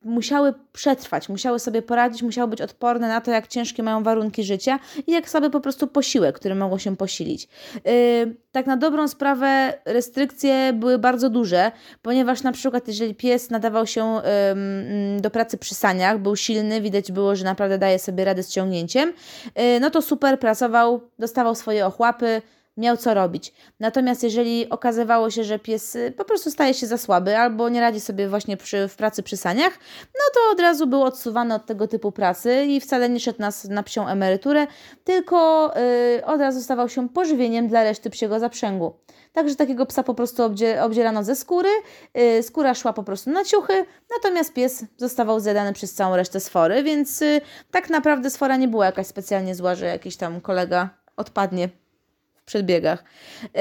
musiały 0.08 0.54
przetrwać, 0.74 1.30
musiały 1.30 1.60
sobie 1.60 1.82
poradzić, 1.82 2.24
musiały 2.24 2.48
być 2.48 2.62
odporne 2.62 3.08
na 3.08 3.22
to, 3.22 3.32
jak 3.32 3.48
ciężkie 3.48 3.84
mają 3.84 4.04
warunki 4.04 4.44
życia 4.44 4.80
i 5.08 5.12
jak 5.12 5.30
sobie 5.30 5.50
po 5.50 5.60
prostu 5.60 5.88
posiłek, 5.88 6.36
który 6.36 6.56
mogą 6.56 6.78
się 6.78 6.98
posilić. 6.98 7.48
Yy, 7.76 8.36
tak 8.52 8.66
na 8.66 8.78
dobrą 8.78 9.08
sprawę 9.08 9.74
restrykcje 9.86 10.74
były 10.74 10.98
bardzo 10.98 11.30
duże, 11.30 11.72
ponieważ 12.02 12.44
na 12.44 12.52
przykład 12.52 12.88
jeżeli 12.88 13.16
pies 13.16 13.50
nadawał 13.50 13.88
się 13.88 14.22
yy, 15.16 15.21
do 15.21 15.30
pracy 15.30 15.57
przy 15.57 15.76
saniach, 15.76 16.19
był 16.19 16.36
silny, 16.36 16.81
widać 16.81 17.12
było, 17.12 17.36
że 17.36 17.45
naprawdę 17.45 17.78
daje 17.78 18.00
sobie 18.00 18.26
radę 18.26 18.44
z 18.44 18.50
ciągnięciem, 18.50 19.14
yy, 19.56 19.80
no 19.80 19.90
to 19.90 20.02
super 20.02 20.40
pracował, 20.40 21.02
dostawał 21.19 21.56
swoje 21.56 21.86
ochłapy, 21.86 22.42
miał 22.78 22.98
co 22.98 23.14
robić. 23.14 23.54
Natomiast 23.80 24.24
jeżeli 24.24 24.69
okazywało 24.69 25.31
się, 25.31 25.44
że 25.44 25.60
pies 25.60 25.96
y, 25.96 26.14
po 26.18 26.26
prostu 26.26 26.52
staje 26.52 26.74
się 26.74 26.88
za 26.88 26.98
słaby 26.98 27.38
albo 27.38 27.69
nie 27.69 27.81
radzi 27.81 28.00
sobie 28.00 28.30
właśnie 28.30 28.57
przy, 28.57 28.88
w 28.88 28.96
pracy 28.96 29.24
przy 29.24 29.38
saniach, 29.38 29.80
no 30.14 30.22
to 30.34 30.52
od 30.52 30.60
razu 30.60 30.88
był 30.88 31.04
odsuwany 31.04 31.56
od 31.56 31.66
tego 31.66 31.88
typu 31.88 32.12
pracy 32.12 32.66
i 32.66 32.81
wcale 32.81 33.10
nie 33.10 33.19
szedł 33.19 33.42
na, 33.42 33.50
na 33.69 33.84
psią 33.84 34.07
emeryturę, 34.07 34.68
tylko 35.04 35.72
yy, 36.16 36.26
od 36.26 36.42
razu 36.42 36.62
stawał 36.62 36.90
się 36.90 37.10
pożywieniem 37.10 37.68
dla 37.68 37.84
reszty 37.84 38.10
psiego 38.10 38.40
zaprzęgu. 38.40 38.94
Także 39.34 39.56
takiego 39.56 39.86
psa 39.86 40.04
po 40.04 40.14
prostu 40.14 40.44
obdzie, 40.44 40.84
obdzierano 40.84 41.24
ze 41.24 41.36
skóry, 41.36 41.69
yy, 42.14 42.44
skóra 42.44 42.74
szła 42.74 42.94
po 42.94 43.04
prostu 43.04 43.30
na 43.30 43.44
ciuchy, 43.44 43.86
natomiast 44.16 44.54
pies 44.54 44.86
zostawał 44.98 45.40
zjadany 45.40 45.74
przez 45.74 45.94
całą 45.94 46.16
resztę 46.16 46.40
sfory, 46.40 46.84
więc 46.84 47.22
yy, 47.22 47.42
tak 47.72 47.90
naprawdę 47.90 48.30
sfora 48.30 48.57
nie 48.57 48.68
była 48.68 48.86
jakaś 48.86 49.07
specjalnie 49.07 49.56
zła, 49.56 49.76
że 49.76 49.86
jakiś 49.86 50.18
tam 50.18 50.42
kolega 50.42 50.90
odpadnie 51.18 51.69
przedbiegach. 52.47 53.04
Yy, 53.44 53.51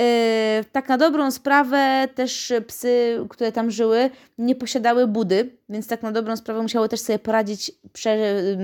tak 0.72 0.88
na 0.88 0.98
dobrą 0.98 1.30
sprawę 1.30 2.08
też 2.14 2.52
psy, 2.66 3.24
które 3.28 3.52
tam 3.52 3.70
żyły, 3.70 4.10
nie 4.38 4.54
posiadały 4.54 5.06
budy, 5.06 5.50
więc 5.68 5.86
tak 5.88 6.02
na 6.02 6.12
dobrą 6.12 6.36
sprawę 6.36 6.62
musiały 6.62 6.88
też 6.88 7.00
sobie 7.00 7.18
poradzić 7.18 7.72
prze, 7.92 8.16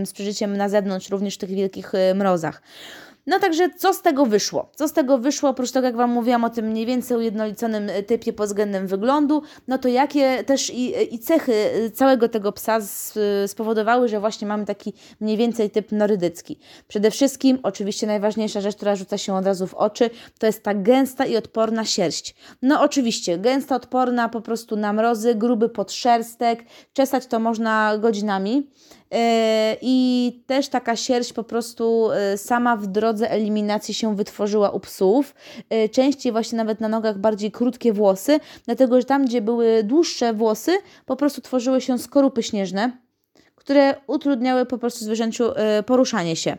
z 0.04 0.12
przeżyciem 0.12 0.56
na 0.56 0.68
zewnątrz, 0.68 1.10
również 1.10 1.34
w 1.34 1.38
tych 1.38 1.50
wielkich 1.50 1.94
y, 1.94 2.14
mrozach. 2.14 2.62
No 3.26 3.38
także 3.38 3.70
co 3.70 3.94
z 3.94 4.02
tego 4.02 4.26
wyszło? 4.26 4.70
Co 4.74 4.88
z 4.88 4.92
tego 4.92 5.18
wyszło, 5.18 5.50
oprócz 5.50 5.70
tego 5.70 5.86
jak 5.86 5.96
Wam 5.96 6.10
mówiłam 6.10 6.44
o 6.44 6.50
tym 6.50 6.66
mniej 6.66 6.86
więcej 6.86 7.16
ujednoliconym 7.16 7.90
e, 7.90 8.02
typie 8.02 8.32
pod 8.32 8.46
względem 8.46 8.86
wyglądu, 8.86 9.42
no 9.68 9.78
to 9.78 9.88
jakie 9.88 10.44
też 10.44 10.70
i, 10.70 11.14
i 11.14 11.18
cechy 11.18 11.54
e, 11.54 11.90
całego 11.90 12.28
tego 12.28 12.52
psa 12.52 12.78
spowodowały, 13.46 14.08
że 14.08 14.20
właśnie 14.20 14.48
mamy 14.48 14.66
taki 14.66 14.92
mniej 15.20 15.36
więcej 15.36 15.70
typ 15.70 15.92
norydycki. 15.92 16.58
Przede 16.88 17.10
wszystkim, 17.10 17.58
oczywiście 17.62 18.06
najważniejsza 18.06 18.60
rzecz, 18.60 18.76
która 18.76 18.96
rzuca 18.96 19.18
się 19.18 19.34
od 19.34 19.46
razu 19.46 19.66
w 19.66 19.74
oczy, 19.74 20.10
to 20.38 20.46
jest 20.46 20.62
ta 20.62 20.74
gęsta 20.74 21.26
i 21.26 21.36
odporna 21.36 21.84
sierść. 21.84 22.34
No 22.62 22.82
oczywiście, 22.82 23.38
gęsta, 23.38 23.76
odporna 23.76 24.28
po 24.28 24.40
prostu 24.40 24.76
na 24.76 24.92
mrozy, 24.92 25.34
gruby 25.34 25.68
podszerstek, 25.68 26.64
czesać 26.92 27.26
to 27.26 27.40
można 27.40 27.98
godzinami. 27.98 28.70
I 29.83 30.42
też 30.47 30.69
taka 30.69 30.97
sierść 30.97 31.33
po 31.33 31.45
prostu 31.45 32.09
sama 32.37 32.76
w 32.76 32.87
drodze 32.87 33.31
eliminacji 33.31 33.95
się 33.95 34.16
wytworzyła 34.16 34.71
u 34.71 34.81
psów. 34.81 35.35
Częściej 35.92 36.33
właśnie 36.33 36.57
nawet 36.57 36.81
na 36.81 36.88
nogach 36.88 37.19
bardziej 37.19 37.50
krótkie 37.50 37.92
włosy, 37.92 38.40
dlatego 38.64 39.00
że 39.00 39.07
tam, 39.07 39.25
gdzie 39.25 39.40
były 39.40 39.83
dłuższe 39.85 40.33
włosy, 40.33 40.73
po 41.07 41.16
prostu 41.16 41.40
tworzyły 41.40 41.81
się 41.81 41.99
skorupy 41.99 42.42
śnieżne, 42.42 42.99
które 43.54 43.95
utrudniały 44.07 44.66
po 44.66 44.78
prostu 44.78 45.04
zwierzęciu 45.04 45.45
poruszanie 45.87 46.37
się. 46.37 46.57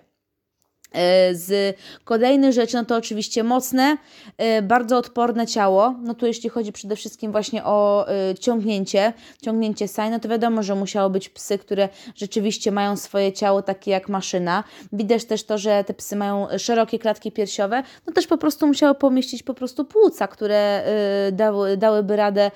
E, 0.94 1.36
z 1.36 1.78
kolejnych 2.04 2.54
rzeczy, 2.54 2.78
no 2.78 2.86
to 2.86 2.96
oczywiście 2.96 3.44
mocne, 3.44 3.98
e, 4.38 4.62
bardzo 4.62 4.98
odporne 4.98 5.48
ciało. 5.48 5.96
No 6.04 6.14
tu 6.14 6.26
jeśli 6.26 6.50
chodzi 6.50 6.72
przede 6.72 6.96
wszystkim 6.96 7.32
właśnie 7.32 7.64
o 7.64 8.08
e, 8.08 8.36
ciągnięcie, 8.36 9.14
ciągnięcie 9.42 9.88
saj, 9.88 10.10
no 10.10 10.20
to 10.20 10.30
wiadomo, 10.30 10.64
że 10.64 10.76
musiało 10.76 11.10
być 11.10 11.30
psy, 11.30 11.58
które 11.58 11.90
rzeczywiście 12.16 12.72
mają 12.72 12.98
swoje 12.98 13.34
ciało 13.34 13.62
takie 13.62 13.92
jak 13.92 14.10
maszyna. 14.10 14.64
Widać 14.94 15.26
też 15.26 15.44
to, 15.44 15.58
że 15.58 15.84
te 15.84 15.94
psy 15.94 16.16
mają 16.16 16.48
szerokie 16.58 17.00
klatki 17.00 17.32
piersiowe, 17.32 17.84
no 18.08 18.14
też 18.14 18.28
po 18.28 18.38
prostu 18.38 18.68
musiały 18.68 18.96
pomieścić 18.96 19.44
po 19.44 19.54
prostu 19.54 19.86
płuca, 19.86 20.28
które 20.28 20.84
dały, 21.32 21.78
dałyby 21.78 22.16
radę 22.16 22.52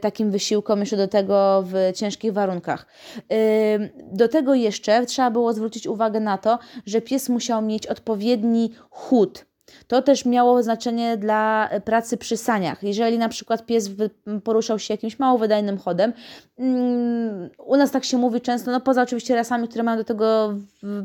takim 0.00 0.30
wysiłkom 0.30 0.80
jeszcze 0.80 0.96
do 0.96 1.08
tego 1.08 1.64
w 1.66 1.96
ciężkich 1.96 2.32
warunkach. 2.32 2.86
Do 4.12 4.28
tego 4.28 4.54
jeszcze 4.54 5.06
trzeba 5.06 5.30
było 5.30 5.52
zwrócić 5.52 5.86
uwagę 5.86 6.20
na 6.20 6.38
to, 6.38 6.58
że 6.86 7.00
pies 7.00 7.28
musiał 7.28 7.57
mieć 7.60 7.86
odpowiedni 7.86 8.70
chód. 8.90 9.47
To 9.88 10.02
też 10.02 10.24
miało 10.24 10.62
znaczenie 10.62 11.16
dla 11.16 11.70
pracy 11.84 12.16
przy 12.16 12.36
saniach. 12.36 12.82
Jeżeli 12.82 13.18
na 13.18 13.28
przykład 13.28 13.66
pies 13.66 13.90
poruszał 14.44 14.78
się 14.78 14.94
jakimś 14.94 15.18
mało 15.18 15.38
wydajnym 15.38 15.78
chodem, 15.78 16.12
mm, 16.58 17.50
u 17.66 17.76
nas 17.76 17.90
tak 17.90 18.04
się 18.04 18.18
mówi 18.18 18.40
często, 18.40 18.70
no 18.70 18.80
poza 18.80 19.02
oczywiście 19.02 19.34
rasami, 19.34 19.68
które 19.68 19.82
mają 19.84 19.96
do 19.96 20.04
tego 20.04 20.54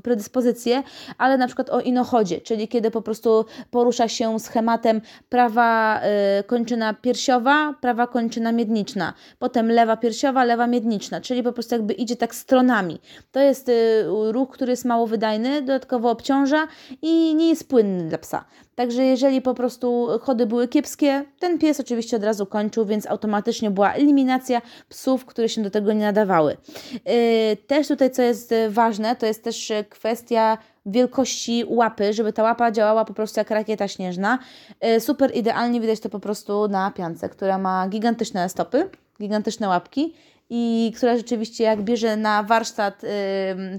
predyspozycje, 0.04 0.84
ale 1.18 1.38
na 1.38 1.48
przykład 1.48 1.70
o 1.70 1.80
inochodzie, 1.80 2.42
czyli 2.42 2.68
kiedy 2.68 2.92
po 2.92 3.02
prostu 3.02 3.46
porusza 3.72 4.08
się 4.08 4.40
schematem 4.40 5.02
prawa 5.30 6.02
y, 6.40 6.44
kończyna 6.44 6.94
piersiowa, 6.94 7.74
prawa 7.82 8.08
kończyna 8.08 8.52
miedniczna, 8.52 9.14
potem 9.40 9.72
lewa 9.72 9.98
piersiowa, 9.98 10.44
lewa 10.44 10.68
miedniczna, 10.68 11.22
czyli 11.22 11.44
po 11.44 11.54
prostu 11.54 11.76
jakby 11.76 11.94
idzie 11.94 12.16
tak 12.16 12.36
stronami. 12.36 13.00
To 13.32 13.40
jest 13.40 13.70
y, 13.70 14.06
ruch, 14.32 14.50
który 14.52 14.72
jest 14.72 14.86
mało 14.86 15.08
wydajny, 15.08 15.62
dodatkowo 15.62 16.12
obciąża 16.12 16.68
i 17.02 17.36
nie 17.36 17.50
jest 17.50 17.70
płynny 17.70 18.10
dla 18.10 18.18
psa. 18.18 18.46
Także 18.76 19.04
jeżeli 19.04 19.42
po 19.42 19.54
prostu 19.54 20.08
chody 20.22 20.46
były 20.46 20.68
kiepskie, 20.68 21.24
ten 21.40 21.60
pies 21.60 21.80
oczywiście 21.80 22.18
od 22.18 22.24
razu 22.24 22.46
kończył, 22.46 22.86
więc 22.86 23.08
automatycznie 23.08 23.72
była 23.72 23.94
eliminacja 23.94 24.62
psów, 24.90 25.26
które 25.26 25.50
się 25.50 25.64
do 25.64 25.70
tego 25.70 25.94
nie 25.94 26.06
nadawały. 26.06 26.58
Yy, 26.94 27.58
też 27.68 27.88
tutaj, 27.88 28.12
co 28.12 28.22
jest 28.22 28.54
ważne, 28.70 29.16
to 29.16 29.26
jest 29.26 29.44
też 29.44 29.72
kwestia 29.90 30.58
wielkości 30.86 31.66
łapy, 31.68 32.14
żeby 32.14 32.34
ta 32.34 32.44
łapa 32.44 32.72
działała 32.72 33.06
po 33.06 33.14
prostu 33.14 33.40
jak 33.40 33.50
rakieta 33.50 33.88
śnieżna. 33.88 34.40
Yy, 34.82 35.00
super 35.00 35.36
idealnie 35.36 35.82
widać 35.82 36.00
to 36.00 36.10
po 36.10 36.20
prostu 36.20 36.68
na 36.68 36.92
piance, 36.92 37.30
która 37.30 37.58
ma 37.58 37.88
gigantyczne 37.88 38.50
stopy, 38.50 38.90
gigantyczne 39.22 39.68
łapki 39.68 40.14
i 40.56 40.94
która 40.98 41.18
rzeczywiście 41.18 41.64
jak 41.64 41.82
bierze 41.82 42.18
na 42.18 42.44
warsztat 42.44 43.02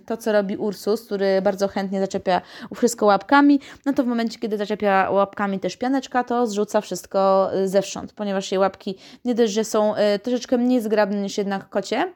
to, 0.06 0.16
co 0.16 0.32
robi 0.32 0.56
Ursus, 0.56 1.06
który 1.06 1.42
bardzo 1.42 1.68
chętnie 1.68 2.00
zaczepia 2.00 2.40
wszystko 2.74 3.06
łapkami, 3.06 3.60
no 3.86 3.92
to 3.92 4.04
w 4.04 4.06
momencie, 4.06 4.38
kiedy 4.38 4.56
zaczepia 4.56 5.10
łapkami 5.10 5.60
też 5.60 5.76
pianeczka, 5.76 6.24
to 6.24 6.46
zrzuca 6.46 6.80
wszystko 6.80 7.50
y, 7.54 7.68
zewsząd, 7.68 8.12
ponieważ 8.12 8.52
jej 8.52 8.58
łapki 8.58 8.94
nie 9.24 9.34
dość, 9.34 9.52
że 9.52 9.64
są 9.64 9.94
y, 9.96 10.18
troszeczkę 10.18 10.58
mniej 10.58 10.80
zgrabne 10.80 11.16
niż 11.16 11.38
jednak 11.38 11.68
kocie, 11.68 12.12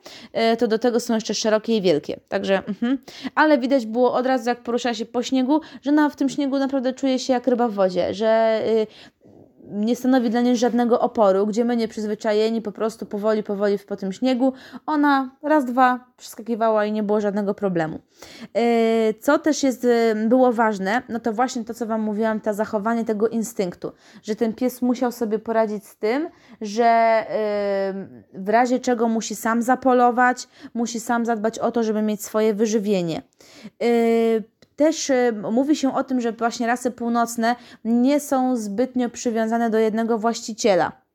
y, 0.53 0.57
to 0.57 0.69
do 0.69 0.79
tego 0.79 1.01
są 1.01 1.15
jeszcze 1.15 1.35
szerokie 1.35 1.77
i 1.77 1.83
wielkie. 1.83 2.21
Także, 2.29 2.63
mhm. 2.69 2.99
ale 3.35 3.59
widać 3.59 3.87
było 3.87 4.13
od 4.13 4.27
razu, 4.27 4.49
jak 4.49 4.63
porusza 4.63 4.95
się 4.95 5.07
po 5.07 5.23
śniegu, 5.23 5.61
że 5.83 5.93
na, 5.93 6.09
w 6.09 6.17
tym 6.17 6.29
śniegu 6.29 6.59
naprawdę 6.59 6.93
czuje 6.93 7.19
się 7.19 7.33
jak 7.33 7.47
ryba 7.47 7.69
w 7.69 7.73
wodzie, 7.73 8.15
że 8.15 8.63
nie 9.71 9.97
stanowi 9.97 10.31
dla 10.31 10.41
niej 10.41 10.57
żadnego 10.57 11.01
oporu, 11.01 11.47
gdzie 11.47 11.65
my 11.65 11.77
nieprzyzwyczajeni 11.77 12.63
po 12.63 12.73
prostu 12.73 13.07
powoli, 13.07 13.43
powoli 13.43 13.79
po 13.79 13.97
tym 13.97 14.13
śniegu, 14.13 14.53
ona 14.87 15.31
raz, 15.43 15.65
dwa 15.65 16.05
przeskakiwała 16.17 16.85
i 16.85 16.93
nie 16.93 17.03
było 17.03 17.21
żadnego 17.21 17.55
problemu. 17.55 17.99
E, 18.55 19.15
co 19.15 19.39
też 19.39 19.63
jest, 19.63 19.85
e, 19.85 20.15
było 20.29 20.53
ważne, 20.53 21.03
no 21.09 21.21
to 21.21 21.33
właśnie 21.33 21.65
to, 21.65 21.75
co 21.75 21.87
Wam 21.87 22.01
mówiłam, 22.01 22.41
to 22.41 22.55
zachowanie 22.55 23.05
tego 23.05 23.29
instynktu, 23.29 23.93
że 24.23 24.37
ten 24.37 24.55
pies 24.55 24.83
musiał 24.83 25.13
sobie 25.13 25.39
poradzić 25.39 25.87
z 25.87 25.97
tym, 25.97 26.29
że 26.61 26.85
e, 26.85 27.27
w 28.35 28.49
razie 28.49 28.79
czego 28.79 29.09
musi 29.09 29.37
sam 29.37 29.63
zapolować, 29.63 30.49
musi 30.75 31.01
sam 31.01 31.27
zadbać 31.27 31.59
o 31.59 31.73
to, 31.73 31.83
żeby 31.83 32.03
mieć 32.03 32.25
swoje 32.25 32.55
wyżywienie 32.55 33.23
też 34.79 35.11
y, 35.11 35.33
mówi 35.53 35.77
się 35.77 35.95
o 35.95 36.05
tym, 36.05 36.21
że 36.21 36.33
właśnie 36.33 36.67
rasy 36.67 36.91
północne 36.91 37.57
nie 37.85 38.21
są 38.21 38.57
zbytnio 38.57 39.11
przywiązane 39.11 39.71
do 39.71 39.79
jednego 39.79 40.19
właściciela. 40.19 41.08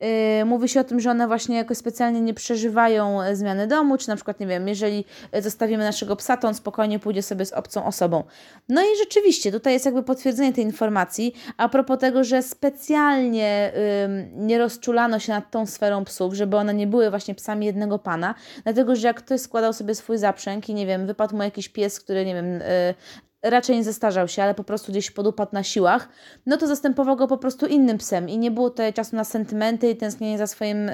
Yy, 0.00 0.44
mówi 0.44 0.68
się 0.68 0.80
o 0.80 0.84
tym, 0.84 1.00
że 1.00 1.10
one 1.10 1.26
właśnie 1.26 1.56
jakoś 1.56 1.78
specjalnie 1.78 2.20
nie 2.20 2.34
przeżywają 2.34 3.22
e, 3.22 3.36
zmiany 3.36 3.66
domu, 3.66 3.98
czy 3.98 4.08
na 4.08 4.16
przykład, 4.16 4.40
nie 4.40 4.46
wiem, 4.46 4.68
jeżeli 4.68 5.04
e, 5.32 5.42
zostawimy 5.42 5.84
naszego 5.84 6.16
psa, 6.16 6.36
to 6.36 6.48
on 6.48 6.54
spokojnie 6.54 6.98
pójdzie 6.98 7.22
sobie 7.22 7.46
z 7.46 7.52
obcą 7.52 7.84
osobą. 7.84 8.24
No 8.68 8.82
i 8.82 8.98
rzeczywiście, 8.98 9.52
tutaj 9.52 9.72
jest 9.72 9.84
jakby 9.84 10.02
potwierdzenie 10.02 10.52
tej 10.52 10.64
informacji, 10.64 11.34
a 11.56 11.68
propos 11.68 11.98
tego, 11.98 12.24
że 12.24 12.42
specjalnie 12.42 13.72
nie 14.36 14.58
rozczulano 14.58 15.18
się 15.18 15.32
nad 15.32 15.50
tą 15.50 15.66
sferą 15.66 16.04
psów, 16.04 16.34
żeby 16.34 16.56
one 16.56 16.74
nie 16.74 16.86
były 16.86 17.10
właśnie 17.10 17.34
psami 17.34 17.66
jednego 17.66 17.98
pana, 17.98 18.34
dlatego, 18.64 18.96
że 18.96 19.06
jak 19.06 19.16
ktoś 19.16 19.40
składał 19.40 19.72
sobie 19.72 19.94
swój 19.94 20.18
zaprzęg 20.18 20.68
i 20.68 20.74
nie 20.74 20.86
wiem, 20.86 21.06
wypadł 21.06 21.36
mu 21.36 21.42
jakiś 21.42 21.68
pies, 21.68 22.00
który, 22.00 22.24
nie 22.24 22.34
wiem, 22.34 22.52
yy, 22.52 22.64
raczej 23.42 23.76
nie 23.76 23.84
zestarzał 23.84 24.28
się, 24.28 24.42
ale 24.42 24.54
po 24.54 24.64
prostu 24.64 24.92
gdzieś 24.92 25.10
podupadł 25.10 25.50
na 25.54 25.62
siłach, 25.62 26.08
no 26.46 26.56
to 26.56 26.66
zastępował 26.66 27.16
go 27.16 27.26
po 27.26 27.38
prostu 27.38 27.66
innym 27.66 27.98
psem 27.98 28.28
i 28.28 28.38
nie 28.38 28.50
było 28.50 28.70
tutaj 28.70 28.92
czasu 28.92 29.16
na 29.16 29.24
sentymenty 29.24 29.90
i 29.90 29.96
tęsknienie 29.96 30.38
za 30.38 30.46
swoim 30.46 30.88
e, 30.88 30.92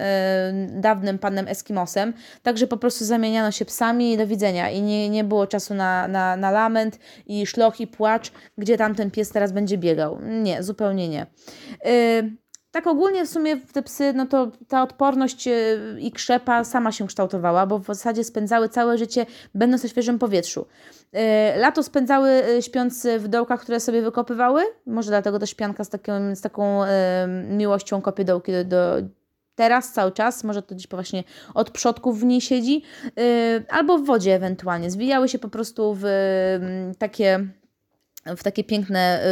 dawnym 0.68 1.18
panem 1.18 1.48
Eskimosem, 1.48 2.14
także 2.42 2.66
po 2.66 2.76
prostu 2.76 3.04
zamieniano 3.04 3.50
się 3.50 3.64
psami 3.64 4.12
i 4.12 4.16
do 4.16 4.26
widzenia 4.26 4.70
i 4.70 4.82
nie, 4.82 5.10
nie 5.10 5.24
było 5.24 5.46
czasu 5.46 5.74
na, 5.74 6.08
na, 6.08 6.36
na 6.36 6.50
lament 6.50 6.98
i 7.26 7.46
szloch 7.46 7.80
i 7.80 7.86
płacz, 7.86 8.32
gdzie 8.58 8.76
tamten 8.76 9.10
pies 9.10 9.30
teraz 9.30 9.52
będzie 9.52 9.78
biegał. 9.78 10.18
Nie, 10.22 10.62
zupełnie 10.62 11.08
nie. 11.08 11.26
E, 11.84 12.43
tak 12.74 12.86
ogólnie 12.86 13.26
w 13.26 13.28
sumie 13.28 13.56
te 13.56 13.82
psy, 13.82 14.12
no 14.12 14.26
to 14.26 14.50
ta 14.68 14.82
odporność 14.82 15.48
e, 15.48 15.52
i 15.98 16.12
krzepa 16.12 16.64
sama 16.64 16.92
się 16.92 17.06
kształtowała, 17.06 17.66
bo 17.66 17.78
w 17.78 17.86
zasadzie 17.86 18.24
spędzały 18.24 18.68
całe 18.68 18.98
życie 18.98 19.26
będąc 19.54 19.82
na 19.82 19.88
świeżym 19.88 20.18
powietrzu. 20.18 20.66
E, 21.12 21.58
lato 21.58 21.82
spędzały 21.82 22.30
e, 22.30 22.62
śpiąc 22.62 23.06
w 23.18 23.28
dołkach, 23.28 23.60
które 23.60 23.80
sobie 23.80 24.02
wykopywały, 24.02 24.62
może 24.86 25.10
dlatego 25.10 25.38
też 25.38 25.54
pianka 25.54 25.84
z 25.84 25.88
taką, 25.88 26.36
z 26.36 26.40
taką 26.40 26.80
miłością 27.48 28.02
kopie 28.02 28.24
dołki 28.24 28.52
do, 28.52 28.64
do 28.64 28.96
teraz 29.54 29.92
cały 29.92 30.12
czas, 30.12 30.44
może 30.44 30.62
to 30.62 30.74
gdzieś 30.74 30.88
właśnie 30.88 31.24
od 31.54 31.70
przodków 31.70 32.20
w 32.20 32.24
niej 32.24 32.40
siedzi, 32.40 32.82
albo 33.68 33.98
w 33.98 34.04
wodzie 34.06 34.34
ewentualnie. 34.34 34.90
Zwijały 34.90 35.28
się 35.28 35.38
po 35.38 35.48
prostu 35.48 35.96
w 36.00 36.04
takie 36.98 37.48
w 38.36 38.42
takie 38.42 38.64
piękne 38.64 39.26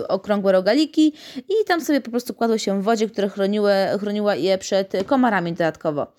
y, 0.00 0.08
okrągłe 0.08 0.52
rogaliki 0.52 1.12
i 1.36 1.64
tam 1.66 1.80
sobie 1.80 2.00
po 2.00 2.10
prostu 2.10 2.34
kładło 2.34 2.58
się 2.58 2.80
w 2.80 2.84
wodzie, 2.84 3.08
które 3.10 3.28
chroniły, 3.28 3.72
chroniła 4.00 4.34
je 4.34 4.58
przed 4.58 4.92
komarami 5.06 5.52
dodatkowo. 5.52 6.12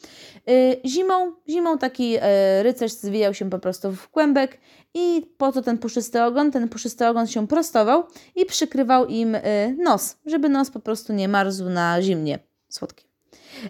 Y, 0.49 0.81
zimą, 0.85 1.33
zimą 1.49 1.77
taki 1.77 2.17
y, 2.17 2.19
rycerz 2.63 2.91
zwijał 2.91 3.33
się 3.33 3.49
po 3.49 3.59
prostu 3.59 3.91
w 3.91 4.09
kłębek 4.09 4.57
i 4.93 5.33
po 5.37 5.51
to 5.51 5.61
ten 5.61 5.77
puszysty 5.77 6.23
ogon? 6.23 6.51
Ten 6.51 6.69
puszysty 6.69 7.07
ogon 7.07 7.27
się 7.27 7.47
prostował 7.47 8.03
i 8.35 8.45
przykrywał 8.45 9.05
im 9.05 9.35
y, 9.35 9.41
nos, 9.79 10.17
żeby 10.25 10.49
nos 10.49 10.71
po 10.71 10.79
prostu 10.79 11.13
nie 11.13 11.27
marzł 11.27 11.69
na 11.69 12.01
zimnie. 12.01 12.39
Słodkie. 12.69 13.03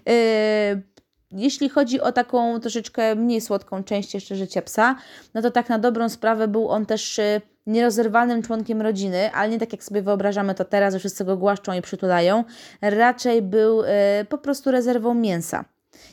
Y, 0.10 0.82
jeśli 1.32 1.70
chodzi 1.70 2.02
o 2.02 2.12
taką 2.12 2.60
troszeczkę 2.60 3.16
mniej 3.16 3.42
słodką 3.42 3.84
część 3.84 4.14
jeszcze 4.14 4.36
życia 4.36 4.62
psa, 4.62 4.96
no 5.34 5.42
to 5.42 5.52
tak 5.52 5.70
na 5.70 5.80
dobrą 5.80 6.10
sprawę 6.10 6.48
był 6.48 6.70
on 6.70 6.86
też 6.86 7.20
y, 7.20 7.42
nierozerwalnym 7.70 8.42
członkiem 8.42 8.82
rodziny, 8.82 9.32
ale 9.34 9.50
nie 9.50 9.60
tak 9.60 9.72
jak 9.72 9.84
sobie 9.84 10.02
wyobrażamy 10.02 10.56
to 10.56 10.66
teraz, 10.66 10.94
że 10.94 11.00
wszyscy 11.00 11.26
go 11.26 11.38
głaszczą 11.38 11.74
i 11.74 11.82
przytulają. 11.82 12.44
Raczej 12.82 13.42
był 13.42 13.84
y, 13.84 13.88
po 14.30 14.38
prostu 14.38 14.72
rezerwą 14.72 15.14
mięsa. 15.14 15.66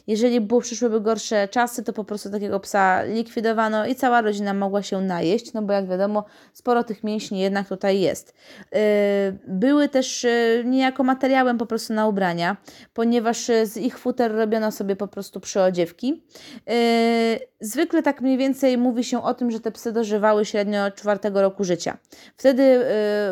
Jeżeli 0.07 0.41
było, 0.41 0.61
przyszłyby 0.61 1.01
gorsze 1.01 1.49
czasy, 1.49 1.83
to 1.83 1.93
po 1.93 2.05
prostu 2.05 2.31
takiego 2.31 2.61
psa 2.61 3.03
likwidowano 3.03 3.87
i 3.87 3.95
cała 3.95 4.21
rodzina 4.21 4.55
mogła 4.55 4.83
się 4.83 5.01
najeść, 5.01 5.53
no 5.53 5.63
bo 5.63 5.73
jak 5.73 5.89
wiadomo, 5.89 6.25
sporo 6.53 6.85
tych 6.85 7.05
mięśni 7.05 7.41
jednak 7.41 7.69
tutaj 7.69 8.01
jest. 8.01 8.35
Yy, 8.73 8.79
były 9.49 9.89
też 9.89 10.25
yy, 10.25 10.65
niejako 10.65 11.05
materiałem 11.05 11.59
po 11.59 11.67
prostu 11.67 11.93
na 11.93 12.09
ubrania, 12.09 12.57
ponieważ 12.95 13.49
yy, 13.49 13.67
z 13.67 13.77
ich 13.77 13.99
futer 13.99 14.33
robiono 14.33 14.73
sobie 14.73 14.97
po 14.97 15.09
prostu 15.09 15.41
przyodziewki. 15.41 16.23
Zwykle 17.61 18.03
tak 18.03 18.21
mniej 18.21 18.39
więcej 18.39 18.79
mówi 18.79 19.05
się 19.05 19.23
o 19.23 19.35
tym, 19.35 19.51
że 19.51 19.61
te 19.61 19.73
psy 19.73 19.93
dożywały 19.93 20.45
średnio 20.45 20.91
czwartego 20.91 21.43
roku 21.43 21.65
życia. 21.65 21.97
Wtedy 22.37 22.81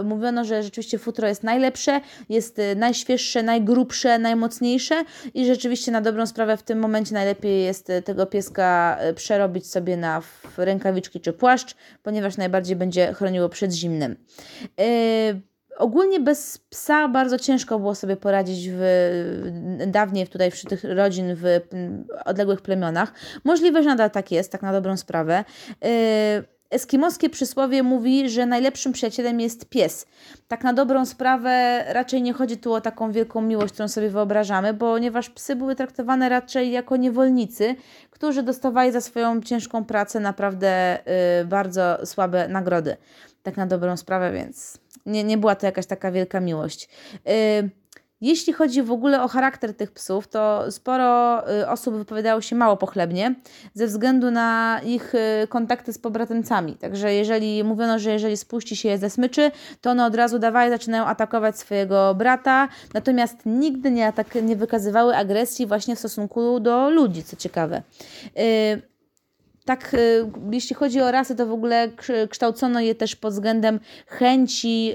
mówiono, 0.04 0.44
że 0.44 0.62
rzeczywiście 0.62 0.99
futro 0.99 1.28
jest 1.28 1.42
najlepsze, 1.42 2.00
jest 2.28 2.61
najświeższe, 2.76 3.42
najgrubsze, 3.42 4.18
najmocniejsze 4.18 5.04
i 5.34 5.46
rzeczywiście 5.46 5.92
na 5.92 6.00
dobrą 6.00 6.26
sprawę 6.26 6.44
sprawę 6.45 6.57
w 6.57 6.63
tym 6.63 6.79
momencie 6.79 7.15
najlepiej 7.15 7.65
jest 7.65 7.93
tego 8.05 8.27
pieska 8.27 8.99
przerobić 9.15 9.67
sobie 9.67 9.97
na 9.97 10.23
rękawiczki 10.57 11.21
czy 11.21 11.33
płaszcz, 11.33 11.75
ponieważ 12.03 12.37
najbardziej 12.37 12.77
będzie 12.77 13.13
chroniło 13.13 13.49
przed 13.49 13.73
zimnem. 13.73 14.17
Ogólnie 15.77 16.21
bez 16.21 16.59
psa 16.59 17.09
bardzo 17.09 17.39
ciężko 17.39 17.79
było 17.79 17.95
sobie 17.95 18.17
poradzić 18.17 18.69
w, 18.71 18.81
dawniej 19.87 20.27
tutaj 20.27 20.51
wśród 20.51 20.71
tych 20.71 20.85
rodzin 20.85 21.37
w 21.37 21.61
odległych 22.25 22.63
plemionach. 22.63 23.13
Możliwe, 23.45 23.83
że 23.83 23.89
nadal 23.89 24.11
tak 24.11 24.33
jest, 24.33 24.53
tak 24.53 24.63
na 24.63 24.73
dobrą 24.73 24.97
sprawę. 24.97 25.45
Eskimoskie 26.75 27.31
przysłowie 27.31 27.83
mówi, 27.83 28.28
że 28.28 28.47
najlepszym 28.47 28.93
przyjacielem 28.93 29.40
jest 29.40 29.69
pies. 29.69 30.07
Tak 30.49 30.64
na 30.64 30.73
dobrą 30.73 31.07
sprawę 31.07 31.85
raczej 31.88 32.23
nie 32.23 32.33
chodzi 32.33 32.57
tu 32.57 32.73
o 32.73 32.81
taką 32.81 33.12
wielką 33.12 33.43
miłość, 33.43 33.73
którą 33.73 33.88
sobie 33.88 34.11
wyobrażamy, 34.11 34.75
ponieważ 34.75 35.31
psy 35.31 35.57
były 35.57 35.75
traktowane 35.75 36.28
raczej 36.28 36.71
jako 36.71 36.97
niewolnicy, 36.97 37.76
którzy 38.11 38.43
dostawali 38.43 38.93
za 38.93 39.00
swoją 39.00 39.43
ciężką 39.43 39.85
pracę 39.85 40.21
naprawdę 40.21 40.99
yy, 41.38 41.45
bardzo 41.45 42.07
słabe 42.07 42.49
nagrody. 42.49 42.97
Tak 43.43 43.57
na 43.57 43.66
dobrą 43.66 43.97
sprawę, 43.97 44.33
więc 44.33 44.78
nie, 45.07 45.25
nie 45.25 45.38
była 45.38 45.54
to 45.54 45.66
jakaś 45.66 45.87
taka 45.87 46.12
wielka 46.12 46.40
miłość. 46.40 46.88
Y, 47.28 47.71
jeśli 48.25 48.52
chodzi 48.52 48.83
w 48.83 48.90
ogóle 48.90 49.23
o 49.23 49.28
charakter 49.28 49.75
tych 49.75 49.93
psów, 49.93 50.28
to 50.28 50.73
sporo 50.73 51.43
y, 51.61 51.69
osób 51.69 51.95
wypowiadało 51.95 52.40
się 52.40 52.57
mało 52.57 52.76
pochlebnie 52.76 53.35
ze 53.75 53.87
względu 53.87 54.31
na 54.31 54.81
ich 54.85 55.14
y, 55.14 55.47
kontakty 55.49 55.93
z 55.93 55.99
pobratymcami. 55.99 56.76
Także 56.76 57.14
jeżeli 57.14 57.64
mówiono, 57.64 57.99
że 57.99 58.11
jeżeli 58.11 58.37
spuści 58.37 58.76
się 58.76 58.88
je 58.88 58.99
ze 58.99 59.11
smyczy, 59.11 59.50
to 59.81 59.90
one 59.90 60.07
od 60.07 60.14
razu 60.14 60.38
dawają, 60.38 60.71
zaczynają 60.71 61.04
atakować 61.04 61.59
swojego 61.59 62.14
brata, 62.14 62.69
natomiast 62.95 63.37
nigdy 63.47 63.90
nie, 63.90 64.07
atak, 64.07 64.35
nie 64.35 64.57
wykazywały 64.57 65.16
agresji 65.16 65.66
właśnie 65.66 65.97
w 65.97 65.99
stosunku 65.99 66.61
do 66.61 66.90
ludzi, 66.90 67.25
co 67.25 67.37
ciekawe 67.37 67.83
tak, 69.64 69.94
y, 69.94 70.30
jeśli 70.52 70.76
chodzi 70.76 71.00
o 71.00 71.11
rasy, 71.11 71.37
to 71.37 71.47
w 71.47 71.52
ogóle 71.52 71.88
kształcono 72.30 72.80
je 72.80 72.94
też 72.94 73.16
pod 73.16 73.33
względem 73.33 73.80
chęci 74.06 74.92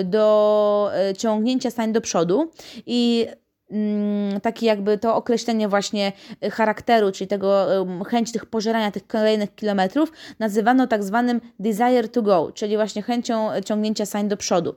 y, 0.00 0.04
do 0.04 0.90
y, 1.10 1.14
ciągnięcia 1.14 1.70
stań 1.70 1.92
do 1.92 2.00
przodu 2.00 2.50
i 2.86 3.26
mm, 3.70 4.40
takie 4.40 4.66
jakby 4.66 4.98
to 4.98 5.16
określenie 5.16 5.68
właśnie 5.68 6.12
charakteru, 6.52 7.12
czyli 7.12 7.28
tego 7.28 7.66
chęć 8.06 8.32
tych 8.32 8.46
pożerania 8.46 8.90
tych 8.90 9.06
kolejnych 9.06 9.54
kilometrów, 9.54 10.12
nazywano 10.38 10.86
tak 10.86 11.04
zwanym 11.04 11.40
desire 11.58 12.08
to 12.08 12.22
go, 12.22 12.52
czyli 12.54 12.76
właśnie 12.76 13.02
chęcią 13.02 13.48
ciągnięcia 13.64 14.06
sań 14.06 14.28
do 14.28 14.36
przodu. 14.36 14.74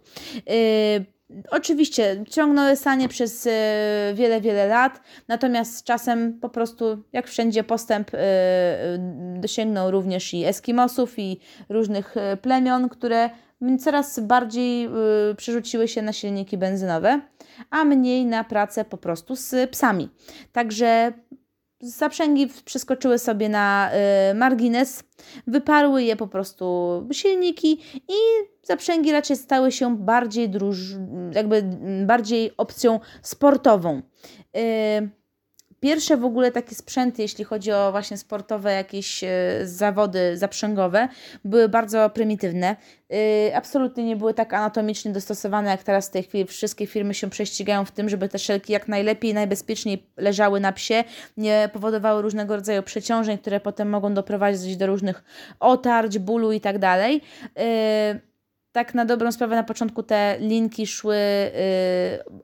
Oczywiście 1.52 2.24
ciągnęły 2.30 2.76
sanie 2.76 3.10
przez 3.10 3.48
e, 3.48 3.52
wiele, 4.16 4.42
wiele 4.42 4.68
lat, 4.68 5.02
natomiast 5.28 5.78
z 5.78 5.84
czasem 5.84 6.40
po 6.40 6.50
prostu, 6.50 7.04
jak 7.14 7.28
wszędzie, 7.28 7.64
postęp 7.64 8.14
e, 8.14 8.18
e, 8.18 8.98
dosięgnął 9.40 9.92
również 9.92 10.34
i 10.34 10.46
Eskimosów, 10.46 11.20
i 11.20 11.40
różnych 11.70 12.16
plemion, 12.42 12.90
które 12.90 13.30
coraz 13.80 14.20
bardziej 14.20 14.90
przerzuciły 15.38 15.88
się 15.88 16.02
na 16.02 16.14
silniki 16.14 16.58
benzynowe, 16.58 17.22
a 17.70 17.86
mniej 17.86 18.26
na 18.26 18.44
pracę 18.44 18.86
po 18.86 18.98
prostu 18.98 19.36
z 19.36 19.70
psami. 19.70 20.10
Także 20.52 21.14
zaprzęgi 21.80 22.48
przeskoczyły 22.66 23.20
sobie 23.20 23.50
na 23.50 23.92
margines, 24.36 25.04
wyparły 25.48 26.04
je 26.04 26.16
po 26.16 26.28
prostu 26.28 27.08
silniki 27.12 27.82
i 27.96 28.18
zaprzęgi 28.64 29.12
raczej 29.12 29.38
stały 29.38 29.72
się 29.72 29.98
bardziej 29.98 30.50
druż, 30.50 30.78
jakby 31.32 31.64
bardziej 32.06 32.58
opcją 32.58 33.00
sportową. 33.22 34.02
Y, 34.58 35.10
pierwsze 35.80 36.18
w 36.18 36.26
ogóle 36.26 36.52
takie 36.52 36.76
sprzęty, 36.76 37.22
jeśli 37.22 37.44
chodzi 37.44 37.72
o 37.72 37.92
właśnie 37.92 38.18
sportowe 38.18 38.74
jakieś 38.74 39.24
y, 39.24 39.28
zawody 39.64 40.38
zaprzęgowe, 40.38 41.08
były 41.46 41.70
bardzo 41.70 42.10
prymitywne. 42.10 42.76
Y, 43.14 43.56
absolutnie 43.56 44.04
nie 44.04 44.16
były 44.16 44.34
tak 44.34 44.54
anatomicznie 44.54 45.12
dostosowane 45.12 45.70
jak 45.70 45.84
teraz 45.84 46.08
w 46.08 46.12
tej 46.12 46.24
chwili. 46.24 46.46
Wszystkie 46.46 46.88
firmy 46.88 47.14
się 47.14 47.30
prześcigają 47.30 47.86
w 47.86 47.92
tym, 47.92 48.10
żeby 48.10 48.30
te 48.30 48.40
szelki 48.40 48.74
jak 48.74 48.88
najlepiej, 48.88 49.34
najbezpieczniej 49.34 50.08
leżały 50.18 50.60
na 50.60 50.72
psie, 50.72 51.04
nie 51.38 51.70
powodowały 51.74 52.22
różnego 52.22 52.56
rodzaju 52.56 52.84
przeciążeń, 52.84 53.38
które 53.38 53.60
potem 53.60 53.90
mogą 53.90 54.14
doprowadzić 54.14 54.78
do 54.78 54.88
różnych 54.88 55.24
otarć, 55.60 56.20
bólu 56.20 56.52
i 56.52 56.62
tak 56.62 56.80
dalej 56.80 57.22
tak 58.78 58.94
na 58.94 59.06
dobrą 59.06 59.32
sprawę 59.32 59.56
na 59.56 59.64
początku 59.64 60.04
te 60.04 60.38
linki 60.40 60.88
szły 60.88 61.18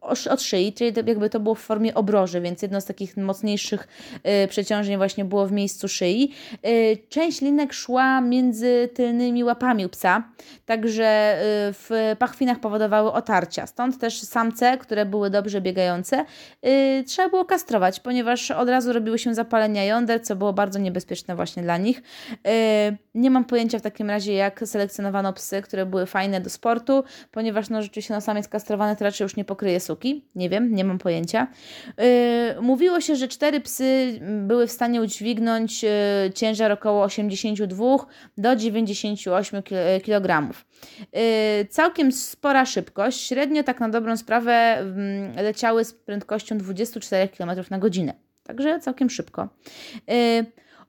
yy, 0.02 0.32
od 0.32 0.42
szyi, 0.42 0.74
czyli 0.74 0.94
jakby 1.06 1.30
to 1.30 1.40
było 1.40 1.56
w 1.56 1.60
formie 1.60 1.94
obroży, 1.94 2.42
więc 2.42 2.62
jedno 2.62 2.82
z 2.82 2.86
takich 2.86 3.18
mocniejszych 3.18 3.88
yy, 4.24 4.48
przeciążeń 4.48 4.98
właśnie 4.98 5.26
było 5.26 5.48
w 5.48 5.52
miejscu 5.52 5.88
szyi. 5.88 6.34
Yy, 6.64 6.98
część 7.10 7.42
linek 7.42 7.74
szła 7.74 8.22
między 8.22 8.90
tylnymi 8.94 9.44
łapami 9.44 9.90
psa, 9.90 10.24
także 10.66 11.38
w 11.74 12.16
pachwinach 12.20 12.60
powodowały 12.60 13.12
otarcia. 13.12 13.68
Stąd 13.68 14.00
też 14.00 14.22
samce, 14.22 14.78
które 14.78 15.06
były 15.06 15.30
dobrze 15.30 15.62
biegające, 15.62 16.26
trzeba 17.08 17.30
było 17.30 17.46
kastrować, 17.46 18.00
ponieważ 18.00 18.52
od 18.52 18.70
razu 18.70 18.94
robiły 18.94 19.20
się 19.20 19.34
zapalenia 19.34 19.84
jąder, 19.84 20.24
co 20.24 20.36
było 20.36 20.54
bardzo 20.54 20.80
niebezpieczne 20.80 21.36
właśnie 21.36 21.64
dla 21.64 21.78
nich. 21.78 22.02
Nie 23.16 23.30
mam 23.32 23.46
pojęcia 23.46 23.80
w 23.80 23.82
takim 23.82 24.10
razie, 24.10 24.34
jak 24.34 24.64
selekcjonowano 24.66 25.34
psy, 25.34 25.62
które 25.62 25.86
były 25.86 26.06
fajne 26.06 26.23
fajne 26.24 26.42
do 26.42 26.50
sportu, 26.50 27.04
ponieważ 27.32 27.70
no 27.70 27.82
rzeczywiście 27.82 28.14
no, 28.14 28.22
samiec 28.22 28.48
kastrowany 28.48 28.96
to 28.96 29.04
raczej 29.04 29.26
już 29.26 29.36
nie 29.36 29.46
pokryje 29.46 29.80
suki. 29.80 30.26
Nie 30.36 30.50
wiem, 30.50 30.76
nie 30.76 30.84
mam 30.84 30.98
pojęcia. 31.00 31.48
Yy, 31.98 32.62
mówiło 32.62 33.02
się, 33.02 33.16
że 33.16 33.28
cztery 33.28 33.62
psy 33.62 34.20
były 34.22 34.68
w 34.68 34.72
stanie 34.72 35.02
udźwignąć 35.02 35.84
yy, 35.84 35.90
ciężar 36.36 36.72
około 36.72 37.04
82 37.04 37.86
do 38.38 38.56
98 38.56 39.64
kg. 40.06 40.54
Yy, 41.14 41.20
całkiem 41.70 42.12
spora 42.12 42.66
szybkość, 42.66 43.28
średnio 43.28 43.64
tak 43.64 43.80
na 43.80 43.90
dobrą 43.90 44.18
sprawę 44.18 44.78
yy, 45.36 45.44
leciały 45.44 45.86
z 45.86 45.94
prędkością 45.94 46.58
24 46.58 47.30
km 47.38 47.52
na 47.70 47.80
godzinę. 47.80 48.14
Także 48.44 48.80
całkiem 48.80 49.10
szybko. 49.10 49.50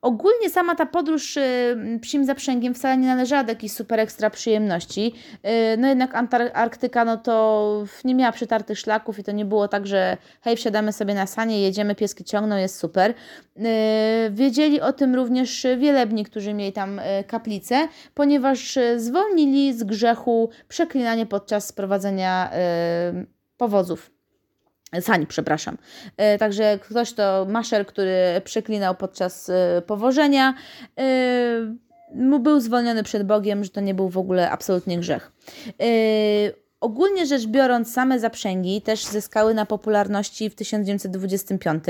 Ogólnie 0.05 0.51
sama 0.51 0.75
ta 0.75 0.87
podróż 0.87 1.37
y, 1.37 1.99
psim 2.01 2.25
zaprzęgiem 2.25 2.75
wcale 2.75 2.97
nie 2.97 3.07
należała 3.07 3.45
do 3.45 3.53
jakiejś 3.53 3.73
super 3.73 4.01
ekstra 4.01 4.31
przyjemności. 4.31 5.14
Y, 5.75 5.77
no 5.79 5.88
jednak 5.88 6.14
Antarktyka 6.14 7.05
no 7.05 7.17
to 7.17 7.85
nie 8.05 8.14
miała 8.14 8.33
przytartych 8.33 8.79
szlaków 8.79 9.19
i 9.19 9.25
to 9.25 9.33
nie 9.33 9.45
było 9.45 9.69
tak, 9.69 9.87
że 9.87 10.17
hej, 10.40 10.57
wsiadamy 10.57 10.93
sobie 10.93 11.14
na 11.14 11.27
sanie, 11.27 11.62
jedziemy, 11.62 11.95
pieski 11.95 12.25
ciągną, 12.25 12.57
jest 12.57 12.79
super. 12.79 13.11
Y, 13.11 13.62
wiedzieli 14.31 14.81
o 14.81 14.93
tym 14.93 15.14
również 15.14 15.67
wielebni, 15.79 16.25
którzy 16.25 16.55
mieli 16.55 16.73
tam 16.73 17.01
kaplicę, 17.27 17.88
ponieważ 18.14 18.79
zwolnili 18.97 19.73
z 19.73 19.85
grzechu 19.85 20.51
przeklinanie 20.69 21.27
podczas 21.27 21.67
sprowadzenia 21.67 22.51
powozów 23.57 24.13
sań, 25.00 25.26
przepraszam. 25.26 25.78
E, 26.16 26.38
także 26.38 26.78
ktoś 26.78 27.12
to 27.12 27.46
maszer, 27.48 27.87
który 27.87 28.14
przeklinał 28.44 28.94
podczas 28.94 29.48
e, 29.48 29.83
powożenia, 29.87 30.54
e, 30.98 31.74
był 32.40 32.61
zwolniony 32.61 33.02
przed 33.02 33.26
Bogiem, 33.26 33.64
że 33.64 33.70
to 33.70 33.80
nie 33.80 33.94
był 33.94 34.09
w 34.09 34.18
ogóle 34.18 34.50
absolutnie 34.50 34.98
grzech. 34.98 35.33
Ogólnie 36.85 37.27
rzecz 37.27 37.47
biorąc, 37.47 37.92
same 37.92 38.20
zaprzęgi 38.20 38.83
też 38.83 39.05
zyskały 39.05 39.55
na 39.55 39.66
popularności 39.66 40.51
w 40.51 40.55
1925, 40.55 41.85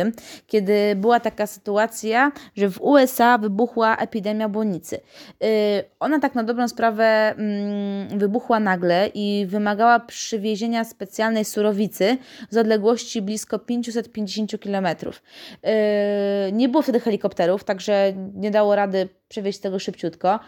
kiedy 0.47 0.97
była 0.97 1.21
taka 1.21 1.47
sytuacja, 1.47 2.33
że 2.57 2.71
w 2.71 2.83
USA 2.83 3.39
wybuchła 3.39 3.97
epidemia 3.97 4.49
błonnicy. 4.49 4.97
Y, 4.97 5.85
ona 6.01 6.21
tak 6.21 6.35
na 6.35 6.45
dobrą 6.45 6.69
sprawę 6.69 7.35
mm, 7.37 8.19
wybuchła 8.19 8.61
nagle 8.61 9.11
i 9.15 9.47
wymagała 9.49 10.01
przywiezienia 10.01 10.85
specjalnej 10.85 11.45
surowicy 11.45 12.17
z 12.51 12.57
odległości 12.57 13.23
blisko 13.23 13.59
550 13.59 14.53
km. 14.63 14.87
Y, 14.87 16.53
nie 16.53 16.69
było 16.69 16.83
wtedy 16.83 17.01
helikopterów, 17.01 17.65
także 17.65 18.13
nie 18.35 18.51
dało 18.51 18.77
rady 18.77 19.09
przewieźć 19.29 19.59
tego 19.59 19.79
szybciutko. 19.79 20.41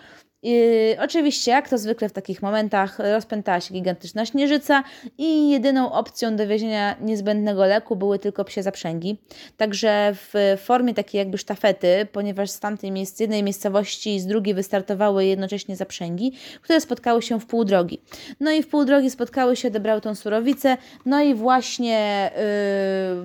Oczywiście, 1.01 1.51
jak 1.51 1.69
to 1.69 1.79
zwykle 1.79 2.09
w 2.09 2.13
takich 2.13 2.43
momentach, 2.43 2.99
rozpętała 2.99 3.61
się 3.61 3.75
gigantyczna 3.75 4.27
śnieżyca 4.27 4.85
i 5.19 5.51
jedyną 5.51 5.93
opcją 5.93 6.37
dowiezienia 6.37 6.97
niezbędnego 7.01 7.67
leku 7.67 7.97
były 7.97 8.19
tylko 8.19 8.45
psie 8.45 8.63
zaprzęgi. 8.63 9.19
Także 9.57 10.15
w 10.15 10.57
formie 10.59 10.95
takiej 10.95 11.19
jakby 11.19 11.39
sztafety, 11.39 12.07
ponieważ 12.13 12.51
z 12.51 12.61
tamtej 12.61 12.91
miejsc, 12.91 13.17
z 13.17 13.21
jednej 13.21 13.43
miejscowości 13.43 14.15
i 14.15 14.21
z 14.21 14.27
drugiej 14.27 14.55
wystartowały 14.55 15.25
jednocześnie 15.25 15.77
zaprzęgi, 15.77 16.33
które 16.63 16.81
spotkały 16.81 17.23
się 17.23 17.41
w 17.41 17.47
pół 17.47 17.65
drogi. 17.65 18.01
No 18.41 18.51
i 18.51 18.63
w 18.63 18.69
pół 18.69 18.85
drogi 18.85 19.11
spotkały 19.11 19.57
się, 19.57 19.69
odebrały 19.69 20.01
tą 20.01 20.15
surowicę, 20.15 20.77
no 21.07 21.21
i 21.21 21.35
właśnie 21.35 22.31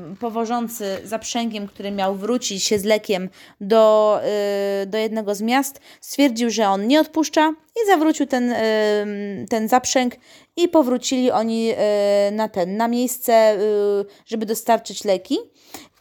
yy, 0.09 0.15
powożący 0.15 0.85
zaprzęgiem, 1.03 1.67
który 1.67 1.91
miał 1.91 2.15
wrócić 2.15 2.63
się 2.63 2.79
z 2.79 2.83
lekiem 2.83 3.29
do, 3.61 4.19
yy, 4.79 4.85
do 4.85 4.97
jednego 4.97 5.35
z 5.35 5.41
miast, 5.41 5.81
stwierdził, 6.01 6.49
że 6.49 6.67
on 6.67 6.87
nie 6.87 6.99
odpuszcza 7.11 7.53
i 7.83 7.87
zawrócił 7.87 8.25
ten, 8.25 8.55
ten 9.49 9.67
zaprzęg 9.67 10.15
i 10.55 10.67
powrócili 10.67 11.31
oni 11.31 11.73
na 12.31 12.49
ten, 12.49 12.77
na 12.77 12.87
miejsce, 12.87 13.57
żeby 14.25 14.45
dostarczyć 14.45 15.03
leki. 15.03 15.37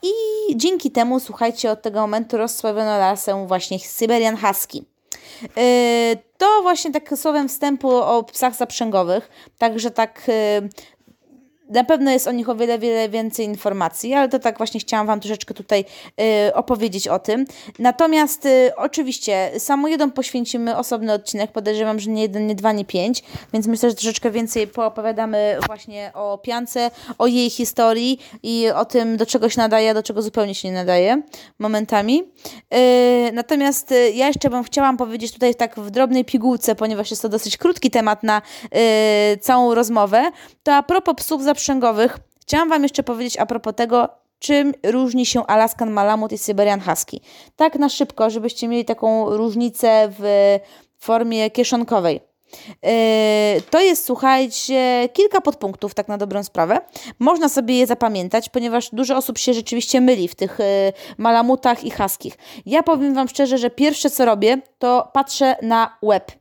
i 0.03 0.13
dzięki 0.57 0.91
temu, 0.91 1.21
słuchajcie, 1.21 1.71
od 1.71 1.83
tego 1.83 2.01
momentu 2.01 2.37
rozsławiono 2.37 2.99
lasę 2.99 3.47
właśnie 3.47 3.79
Syberian 3.79 4.37
Husky. 4.37 4.85
To 6.39 6.63
właśnie 6.63 6.93
tak 6.93 7.19
słowem 7.19 7.49
wstępu 7.49 7.97
o 7.97 8.23
psach 8.23 8.55
zaprzęgowych, 8.55 9.31
także 9.59 9.91
tak 9.91 10.31
na 11.71 11.85
pewno 11.85 12.11
jest 12.11 12.29
o 12.29 12.33
nich 12.33 12.49
o 12.49 12.55
wiele, 12.55 12.79
wiele 12.79 13.09
więcej 13.09 13.47
informacji, 13.47 14.15
ale 14.15 14.29
to 14.29 14.39
tak 14.39 14.59
właśnie 14.59 14.81
chciałam 14.81 15.07
Wam 15.07 15.21
troszeczkę 15.21 15.55
tutaj 15.55 15.85
y, 16.49 16.55
opowiedzieć 16.55 17.09
o 17.09 17.19
tym. 17.19 17.45
Natomiast 17.79 18.47
y, 18.47 18.73
oczywiście 18.77 19.51
samojedom 19.59 20.11
poświęcimy 20.11 20.77
osobny 20.77 21.13
odcinek, 21.13 21.53
podejrzewam, 21.53 22.01
że 22.01 22.11
nie 22.11 22.23
jeden, 22.23 22.47
nie 22.47 22.55
dwa, 22.55 22.73
nie 22.73 22.85
pięć, 22.85 23.23
więc 23.53 23.67
myślę, 23.67 23.91
że 23.91 23.95
troszeczkę 23.95 24.31
więcej 24.31 24.67
poopowiadamy 24.67 25.57
właśnie 25.67 26.11
o 26.15 26.39
piance, 26.39 26.91
o 27.19 27.27
jej 27.27 27.51
historii 27.51 28.19
i 28.43 28.69
o 28.75 28.85
tym, 28.85 29.17
do 29.17 29.27
czego 29.27 29.49
się 29.49 29.61
nadaje, 29.61 29.95
do 29.95 30.03
czego 30.03 30.23
zupełnie 30.23 30.55
się 30.55 30.69
nie 30.69 30.75
nadaje 30.75 31.23
momentami. 31.59 32.23
Y, 32.75 33.33
natomiast 33.33 33.93
y, 33.93 34.11
ja 34.11 34.27
jeszcze 34.27 34.51
bym 34.51 34.65
chciałam 34.65 34.97
powiedzieć 34.97 35.33
tutaj 35.33 35.55
tak 35.55 35.77
w 35.81 35.91
drobnej 35.91 36.25
pigułce, 36.25 36.75
ponieważ 36.75 37.11
jest 37.11 37.23
to 37.23 37.29
dosyć 37.29 37.57
krótki 37.57 37.91
temat 37.91 38.23
na 38.23 38.43
y, 39.35 39.39
całą 39.39 39.75
rozmowę, 39.75 40.31
to 40.63 40.75
a 40.75 40.83
propos 40.83 41.15
psów 41.15 41.43
zaprzęgowych, 41.43 41.60
sprzęgowych, 41.61 42.19
chciałam 42.43 42.69
Wam 42.69 42.83
jeszcze 42.83 43.03
powiedzieć 43.03 43.37
a 43.37 43.47
propos 43.47 43.75
tego, 43.75 44.09
czym 44.39 44.73
różni 44.83 45.27
się 45.27 45.47
Alaskan 45.47 45.91
Malamut 45.91 46.33
i 46.33 46.39
Syberian 46.39 46.81
Husky. 46.81 47.21
Tak 47.57 47.79
na 47.79 47.89
szybko, 47.89 48.31
żebyście 48.31 48.69
mieli 48.69 48.85
taką 48.85 49.37
różnicę 49.37 50.09
w 50.19 50.59
formie 50.99 51.51
kieszonkowej. 51.51 52.21
Yy, 52.83 52.91
to 53.71 53.81
jest, 53.81 54.05
słuchajcie, 54.05 55.09
kilka 55.13 55.41
podpunktów, 55.41 55.95
tak 55.95 56.09
na 56.09 56.19
dobrą 56.19 56.43
sprawę. 56.45 56.81
Można 57.19 57.49
sobie 57.49 57.79
je 57.79 57.87
zapamiętać, 57.87 58.49
ponieważ 58.49 58.91
dużo 58.93 59.17
osób 59.17 59.39
się 59.39 59.55
rzeczywiście 59.55 60.01
myli 60.01 60.29
w 60.29 60.35
tych 60.35 60.59
yy, 60.59 60.93
malamutach 61.19 61.85
i 61.85 61.91
haskich. 61.91 62.39
Ja 62.67 62.83
powiem 62.83 63.15
Wam 63.15 63.29
szczerze, 63.29 63.59
że 63.59 63.71
pierwsze 63.71 64.11
co 64.11 64.25
robię, 64.25 64.59
to 64.79 65.11
patrzę 65.13 65.57
na 65.63 65.97
web. 66.03 66.40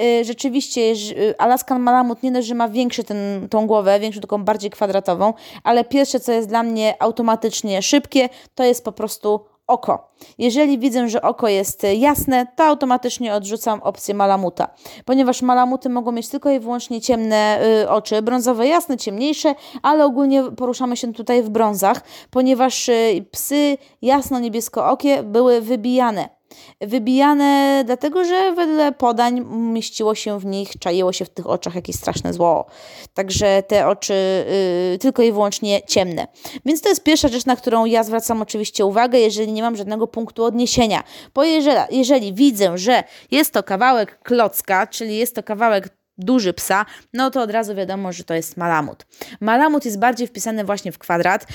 Y, 0.00 0.24
rzeczywiście 0.24 0.80
y, 0.80 1.34
Alaskan 1.38 1.82
Malamut 1.82 2.22
nie 2.22 2.32
dość, 2.32 2.48
że 2.48 2.54
ma 2.54 2.68
większy 2.68 3.04
ten, 3.04 3.48
tą 3.48 3.66
głowę, 3.66 4.00
większą 4.00 4.20
taką 4.20 4.44
bardziej 4.44 4.70
kwadratową, 4.70 5.34
ale 5.64 5.84
pierwsze 5.84 6.20
co 6.20 6.32
jest 6.32 6.48
dla 6.48 6.62
mnie 6.62 7.02
automatycznie 7.02 7.82
szybkie, 7.82 8.28
to 8.54 8.64
jest 8.64 8.84
po 8.84 8.92
prostu 8.92 9.40
oko. 9.66 10.10
Jeżeli 10.38 10.78
widzę, 10.78 11.08
że 11.08 11.22
oko 11.22 11.48
jest 11.48 11.86
jasne, 11.96 12.46
to 12.56 12.64
automatycznie 12.64 13.34
odrzucam 13.34 13.82
opcję 13.82 14.14
malamuta, 14.14 14.68
ponieważ 15.04 15.42
malamuty 15.42 15.88
mogą 15.88 16.12
mieć 16.12 16.28
tylko 16.28 16.50
i 16.50 16.60
wyłącznie 16.60 17.00
ciemne 17.00 17.60
y, 17.82 17.90
oczy, 17.90 18.22
brązowe 18.22 18.66
jasne, 18.66 18.96
ciemniejsze, 18.96 19.54
ale 19.82 20.04
ogólnie 20.04 20.42
poruszamy 20.42 20.96
się 20.96 21.12
tutaj 21.12 21.42
w 21.42 21.50
brązach, 21.50 22.02
ponieważ 22.30 22.90
psy 23.30 23.78
jasno-niebiesko-okie 24.02 25.22
były 25.22 25.60
wybijane 25.60 26.39
Wybijane 26.80 27.82
dlatego, 27.86 28.24
że 28.24 28.52
wedle 28.52 28.92
podań 28.92 29.40
mieściło 29.50 30.14
się 30.14 30.40
w 30.40 30.46
nich, 30.46 30.78
czaiło 30.78 31.12
się 31.12 31.24
w 31.24 31.30
tych 31.30 31.46
oczach 31.46 31.74
jakieś 31.74 31.96
straszne 31.96 32.32
zło. 32.32 32.66
Także 33.14 33.62
te 33.62 33.88
oczy 33.88 34.44
yy, 34.92 34.98
tylko 34.98 35.22
i 35.22 35.32
wyłącznie 35.32 35.82
ciemne. 35.86 36.26
Więc 36.64 36.80
to 36.82 36.88
jest 36.88 37.04
pierwsza 37.04 37.28
rzecz, 37.28 37.46
na 37.46 37.56
którą 37.56 37.84
ja 37.84 38.04
zwracam 38.04 38.42
oczywiście 38.42 38.84
uwagę, 38.84 39.18
jeżeli 39.18 39.52
nie 39.52 39.62
mam 39.62 39.76
żadnego 39.76 40.06
punktu 40.06 40.44
odniesienia. 40.44 41.02
Bo 41.34 41.44
jeżeli, 41.44 41.80
jeżeli 41.90 42.34
widzę, 42.34 42.78
że 42.78 43.04
jest 43.30 43.52
to 43.52 43.62
kawałek 43.62 44.22
klocka, 44.22 44.86
czyli 44.86 45.16
jest 45.16 45.34
to 45.34 45.42
kawałek 45.42 45.99
duży 46.24 46.52
psa, 46.52 46.86
no 47.12 47.30
to 47.30 47.42
od 47.42 47.50
razu 47.50 47.74
wiadomo, 47.74 48.12
że 48.12 48.24
to 48.24 48.34
jest 48.34 48.56
malamut. 48.56 49.06
Malamut 49.40 49.84
jest 49.84 49.98
bardziej 49.98 50.26
wpisany 50.26 50.64
właśnie 50.64 50.92
w 50.92 50.98
kwadrat. 50.98 51.46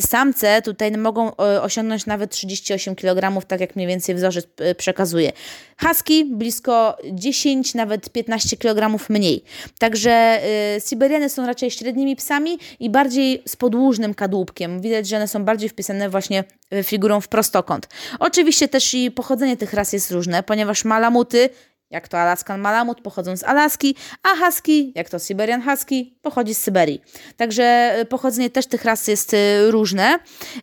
Samce 0.00 0.62
tutaj 0.62 0.92
mogą 0.92 1.36
osiągnąć 1.36 2.06
nawet 2.06 2.30
38 2.30 2.94
kg, 2.94 3.46
tak 3.46 3.60
jak 3.60 3.76
mniej 3.76 3.88
więcej 3.88 4.14
wzorzec 4.14 4.46
y, 4.60 4.74
przekazuje. 4.74 5.32
Husky 5.80 6.24
blisko 6.24 6.96
10, 7.12 7.74
nawet 7.74 8.10
15 8.10 8.56
kg 8.56 9.08
mniej. 9.08 9.44
Także 9.78 10.40
y, 10.76 10.80
Siberiany 10.80 11.28
są 11.28 11.46
raczej 11.46 11.70
średnimi 11.70 12.16
psami 12.16 12.58
i 12.80 12.90
bardziej 12.90 13.42
z 13.48 13.56
podłużnym 13.56 14.14
kadłubkiem. 14.14 14.80
Widać, 14.80 15.08
że 15.08 15.16
one 15.16 15.28
są 15.28 15.44
bardziej 15.44 15.68
wpisane 15.68 16.10
właśnie 16.10 16.44
figurą 16.82 17.20
w 17.20 17.28
prostokąt. 17.28 17.88
Oczywiście 18.18 18.68
też 18.68 18.94
i 18.94 19.10
pochodzenie 19.10 19.56
tych 19.56 19.72
ras 19.72 19.92
jest 19.92 20.10
różne, 20.10 20.42
ponieważ 20.42 20.84
malamuty 20.84 21.48
jak 21.90 22.08
to 22.08 22.18
Alaskan 22.18 22.60
Malamut, 22.60 23.00
pochodzą 23.00 23.36
z 23.36 23.44
Alaski, 23.44 23.96
a 24.22 24.28
Husky, 24.36 24.92
jak 24.94 25.10
to 25.10 25.18
Siberian 25.18 25.62
Husky, 25.62 26.14
pochodzi 26.22 26.54
z 26.54 26.62
Syberii. 26.62 27.02
Także 27.36 27.96
y, 28.00 28.04
pochodzenie 28.04 28.50
też 28.50 28.66
tych 28.66 28.84
ras 28.84 29.08
jest 29.08 29.34
y, 29.34 29.70
różne. 29.70 30.18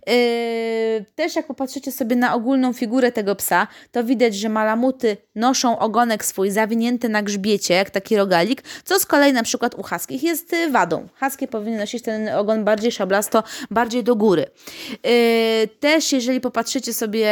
Yy, 0.07 1.05
też 1.15 1.35
jak 1.35 1.47
popatrzycie 1.47 1.91
sobie 1.91 2.15
na 2.15 2.35
ogólną 2.35 2.73
figurę 2.73 3.11
tego 3.11 3.35
psa, 3.35 3.67
to 3.91 4.03
widać, 4.03 4.35
że 4.35 4.49
Malamuty 4.49 5.17
noszą 5.35 5.79
ogonek 5.79 6.25
swój 6.25 6.51
zawinięty 6.51 7.09
na 7.09 7.23
grzbiecie, 7.23 7.73
jak 7.73 7.89
taki 7.89 8.17
rogalik, 8.17 8.63
co 8.83 8.99
z 8.99 9.05
kolei 9.05 9.33
na 9.33 9.43
przykład 9.43 9.75
u 9.75 9.83
Huskich 9.83 10.23
jest 10.23 10.55
wadą. 10.71 11.07
Husky 11.19 11.47
powinny 11.47 11.77
nosić 11.77 12.03
ten 12.03 12.29
ogon 12.29 12.63
bardziej 12.63 12.91
szablasto, 12.91 13.43
bardziej 13.71 14.03
do 14.03 14.15
góry. 14.15 14.45
Też 15.79 16.11
jeżeli 16.11 16.41
popatrzycie 16.41 16.93
sobie 16.93 17.29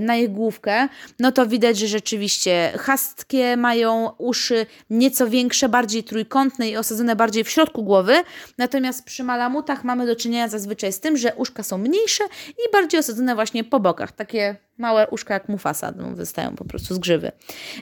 na 0.00 0.16
ich 0.16 0.32
główkę, 0.32 0.88
no 1.18 1.32
to 1.32 1.46
widać, 1.46 1.78
że 1.78 1.88
rzeczywiście 1.88 2.72
Huskie 2.96 3.56
mają 3.56 4.10
uszy 4.18 4.66
nieco 4.90 5.28
większe, 5.28 5.68
bardziej 5.68 6.04
trójkątne 6.04 6.68
i 6.68 6.76
osadzone 6.76 7.16
bardziej 7.16 7.44
w 7.44 7.50
środku 7.50 7.82
głowy, 7.82 8.14
natomiast 8.58 9.04
przy 9.04 9.24
malamutach 9.24 9.84
mamy 9.84 10.06
do 10.06 10.16
czynienia 10.16 10.48
zazwyczaj 10.48 10.92
z 10.92 11.00
tym, 11.00 11.16
że 11.16 11.34
uszka 11.34 11.62
są 11.62 11.78
mniejsze 11.78 12.24
i 12.48 12.72
bardziej 12.72 13.00
osadzone 13.00 13.34
właśnie 13.34 13.64
po 13.64 13.80
bokach. 13.80 14.12
Takie 14.12 14.56
małe 14.78 15.06
uszka 15.10 15.34
jak 15.34 15.48
mufasa 15.48 15.92
no, 15.96 16.10
wystają 16.10 16.56
po 16.56 16.64
prostu 16.64 16.94
z 16.94 16.98
grzywy. 16.98 17.32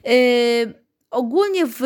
Yy, 0.04 0.12
ogólnie 1.10 1.66
w 1.66 1.80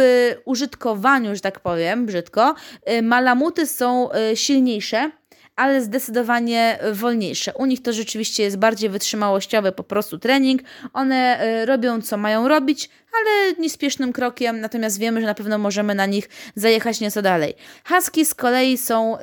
użytkowaniu, 0.45 1.35
że 1.35 1.41
tak 1.41 1.61
powiem, 1.61 2.07
brzydko, 2.07 2.55
yy, 2.87 3.03
malamuty 3.03 3.67
są 3.67 4.09
yy, 4.13 4.37
silniejsze, 4.37 5.11
ale 5.57 5.83
zdecydowanie 5.83 6.79
wolniejsze. 6.93 7.53
U 7.55 7.67
nich 7.67 7.83
to 7.83 7.93
rzeczywiście 7.93 8.43
jest 8.43 8.57
bardziej 8.57 8.91
wytrzymałościowy 8.91 9.73
po 9.73 9.85
prostu 9.85 10.19
trening. 10.19 10.63
One 10.93 11.47
y, 11.63 11.67
robią 11.67 12.03
co 12.03 12.17
mają 12.17 12.49
robić, 12.49 12.91
ale 13.13 13.53
niespiesznym 13.59 14.13
krokiem, 14.13 14.61
natomiast 14.61 14.99
wiemy, 14.99 15.21
że 15.21 15.27
na 15.27 15.35
pewno 15.35 15.59
możemy 15.59 15.95
na 15.95 16.07
nich 16.07 16.29
zajechać 16.55 17.01
nieco 17.01 17.23
dalej. 17.23 17.55
Husky 17.89 18.25
z 18.25 18.35
kolei 18.35 18.79
są 18.79 19.19
y, 19.19 19.21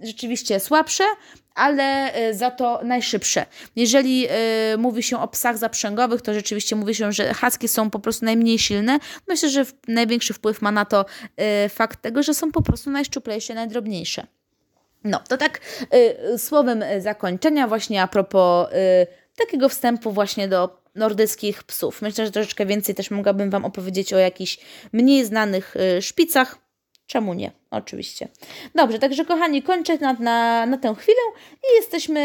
rzeczywiście 0.00 0.60
słabsze, 0.60 1.04
ale 1.54 2.12
za 2.32 2.50
to 2.50 2.80
najszybsze. 2.84 3.46
Jeżeli 3.76 4.26
y, 4.74 4.78
mówi 4.78 5.02
się 5.02 5.20
o 5.20 5.28
psach 5.28 5.58
zaprzęgowych, 5.58 6.22
to 6.22 6.34
rzeczywiście 6.34 6.76
mówi 6.76 6.94
się, 6.94 7.12
że 7.12 7.34
husky 7.34 7.68
są 7.68 7.90
po 7.90 7.98
prostu 7.98 8.24
najmniej 8.24 8.58
silne. 8.58 8.98
Myślę, 9.28 9.48
że 9.48 9.64
największy 9.88 10.34
wpływ 10.34 10.62
ma 10.62 10.72
na 10.72 10.84
to 10.84 11.04
y, 11.64 11.68
fakt 11.68 12.02
tego, 12.02 12.22
że 12.22 12.34
są 12.34 12.52
po 12.52 12.62
prostu 12.62 12.90
najszczuplejsze, 12.90 13.54
najdrobniejsze. 13.54 14.26
No, 15.04 15.20
to 15.28 15.36
tak 15.36 15.60
y, 16.34 16.38
słowem 16.38 16.84
zakończenia 16.98 17.68
właśnie 17.68 18.02
a 18.02 18.08
propos 18.08 18.68
y, 18.72 19.06
takiego 19.36 19.68
wstępu 19.68 20.12
właśnie 20.12 20.48
do 20.48 20.84
nordyckich 20.94 21.62
psów. 21.62 22.02
Myślę, 22.02 22.26
że 22.26 22.32
troszeczkę 22.32 22.66
więcej 22.66 22.94
też 22.94 23.10
mogłabym 23.10 23.50
Wam 23.50 23.64
opowiedzieć 23.64 24.12
o 24.12 24.18
jakichś 24.18 24.58
mniej 24.92 25.24
znanych 25.24 25.76
y, 25.76 26.02
szpicach, 26.02 26.58
Czemu 27.06 27.34
nie? 27.34 27.52
Oczywiście. 27.70 28.28
Dobrze, 28.74 28.98
także 28.98 29.24
kochani, 29.24 29.62
kończę 29.62 29.98
na, 29.98 30.12
na, 30.12 30.66
na 30.66 30.78
tę 30.78 30.94
chwilę 30.94 31.20
i 31.62 31.76
jesteśmy 31.76 32.20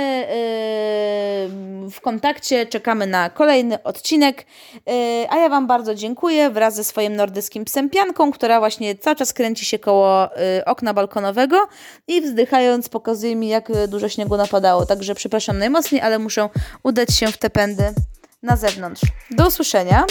yy, 1.83 1.89
w 1.91 2.01
kontakcie, 2.01 2.65
czekamy 2.65 3.07
na 3.07 3.29
kolejny 3.29 3.83
odcinek. 3.83 4.45
Yy, 4.73 4.93
a 5.29 5.37
ja 5.37 5.49
Wam 5.49 5.67
bardzo 5.67 5.95
dziękuję 5.95 6.49
wraz 6.49 6.75
ze 6.75 6.83
swoim 6.83 7.15
nordyckim 7.15 7.65
psem 7.65 7.89
Pianką, 7.89 8.31
która 8.31 8.59
właśnie 8.59 8.95
cały 8.95 9.15
czas 9.15 9.33
kręci 9.33 9.65
się 9.65 9.79
koło 9.79 10.23
yy, 10.55 10.65
okna 10.65 10.93
balkonowego 10.93 11.67
i 12.07 12.21
wzdychając 12.21 12.89
pokazuje 12.89 13.35
mi, 13.35 13.47
jak 13.47 13.71
dużo 13.87 14.09
śniegu 14.09 14.37
napadało. 14.37 14.85
Także 14.85 15.15
przepraszam 15.15 15.57
najmocniej, 15.57 16.01
ale 16.01 16.19
muszę 16.19 16.49
udać 16.83 17.15
się 17.15 17.27
w 17.27 17.37
te 17.37 17.49
pędy 17.49 17.93
na 18.43 18.55
zewnątrz. 18.55 19.01
Do 19.31 19.47
usłyszenia. 19.47 20.05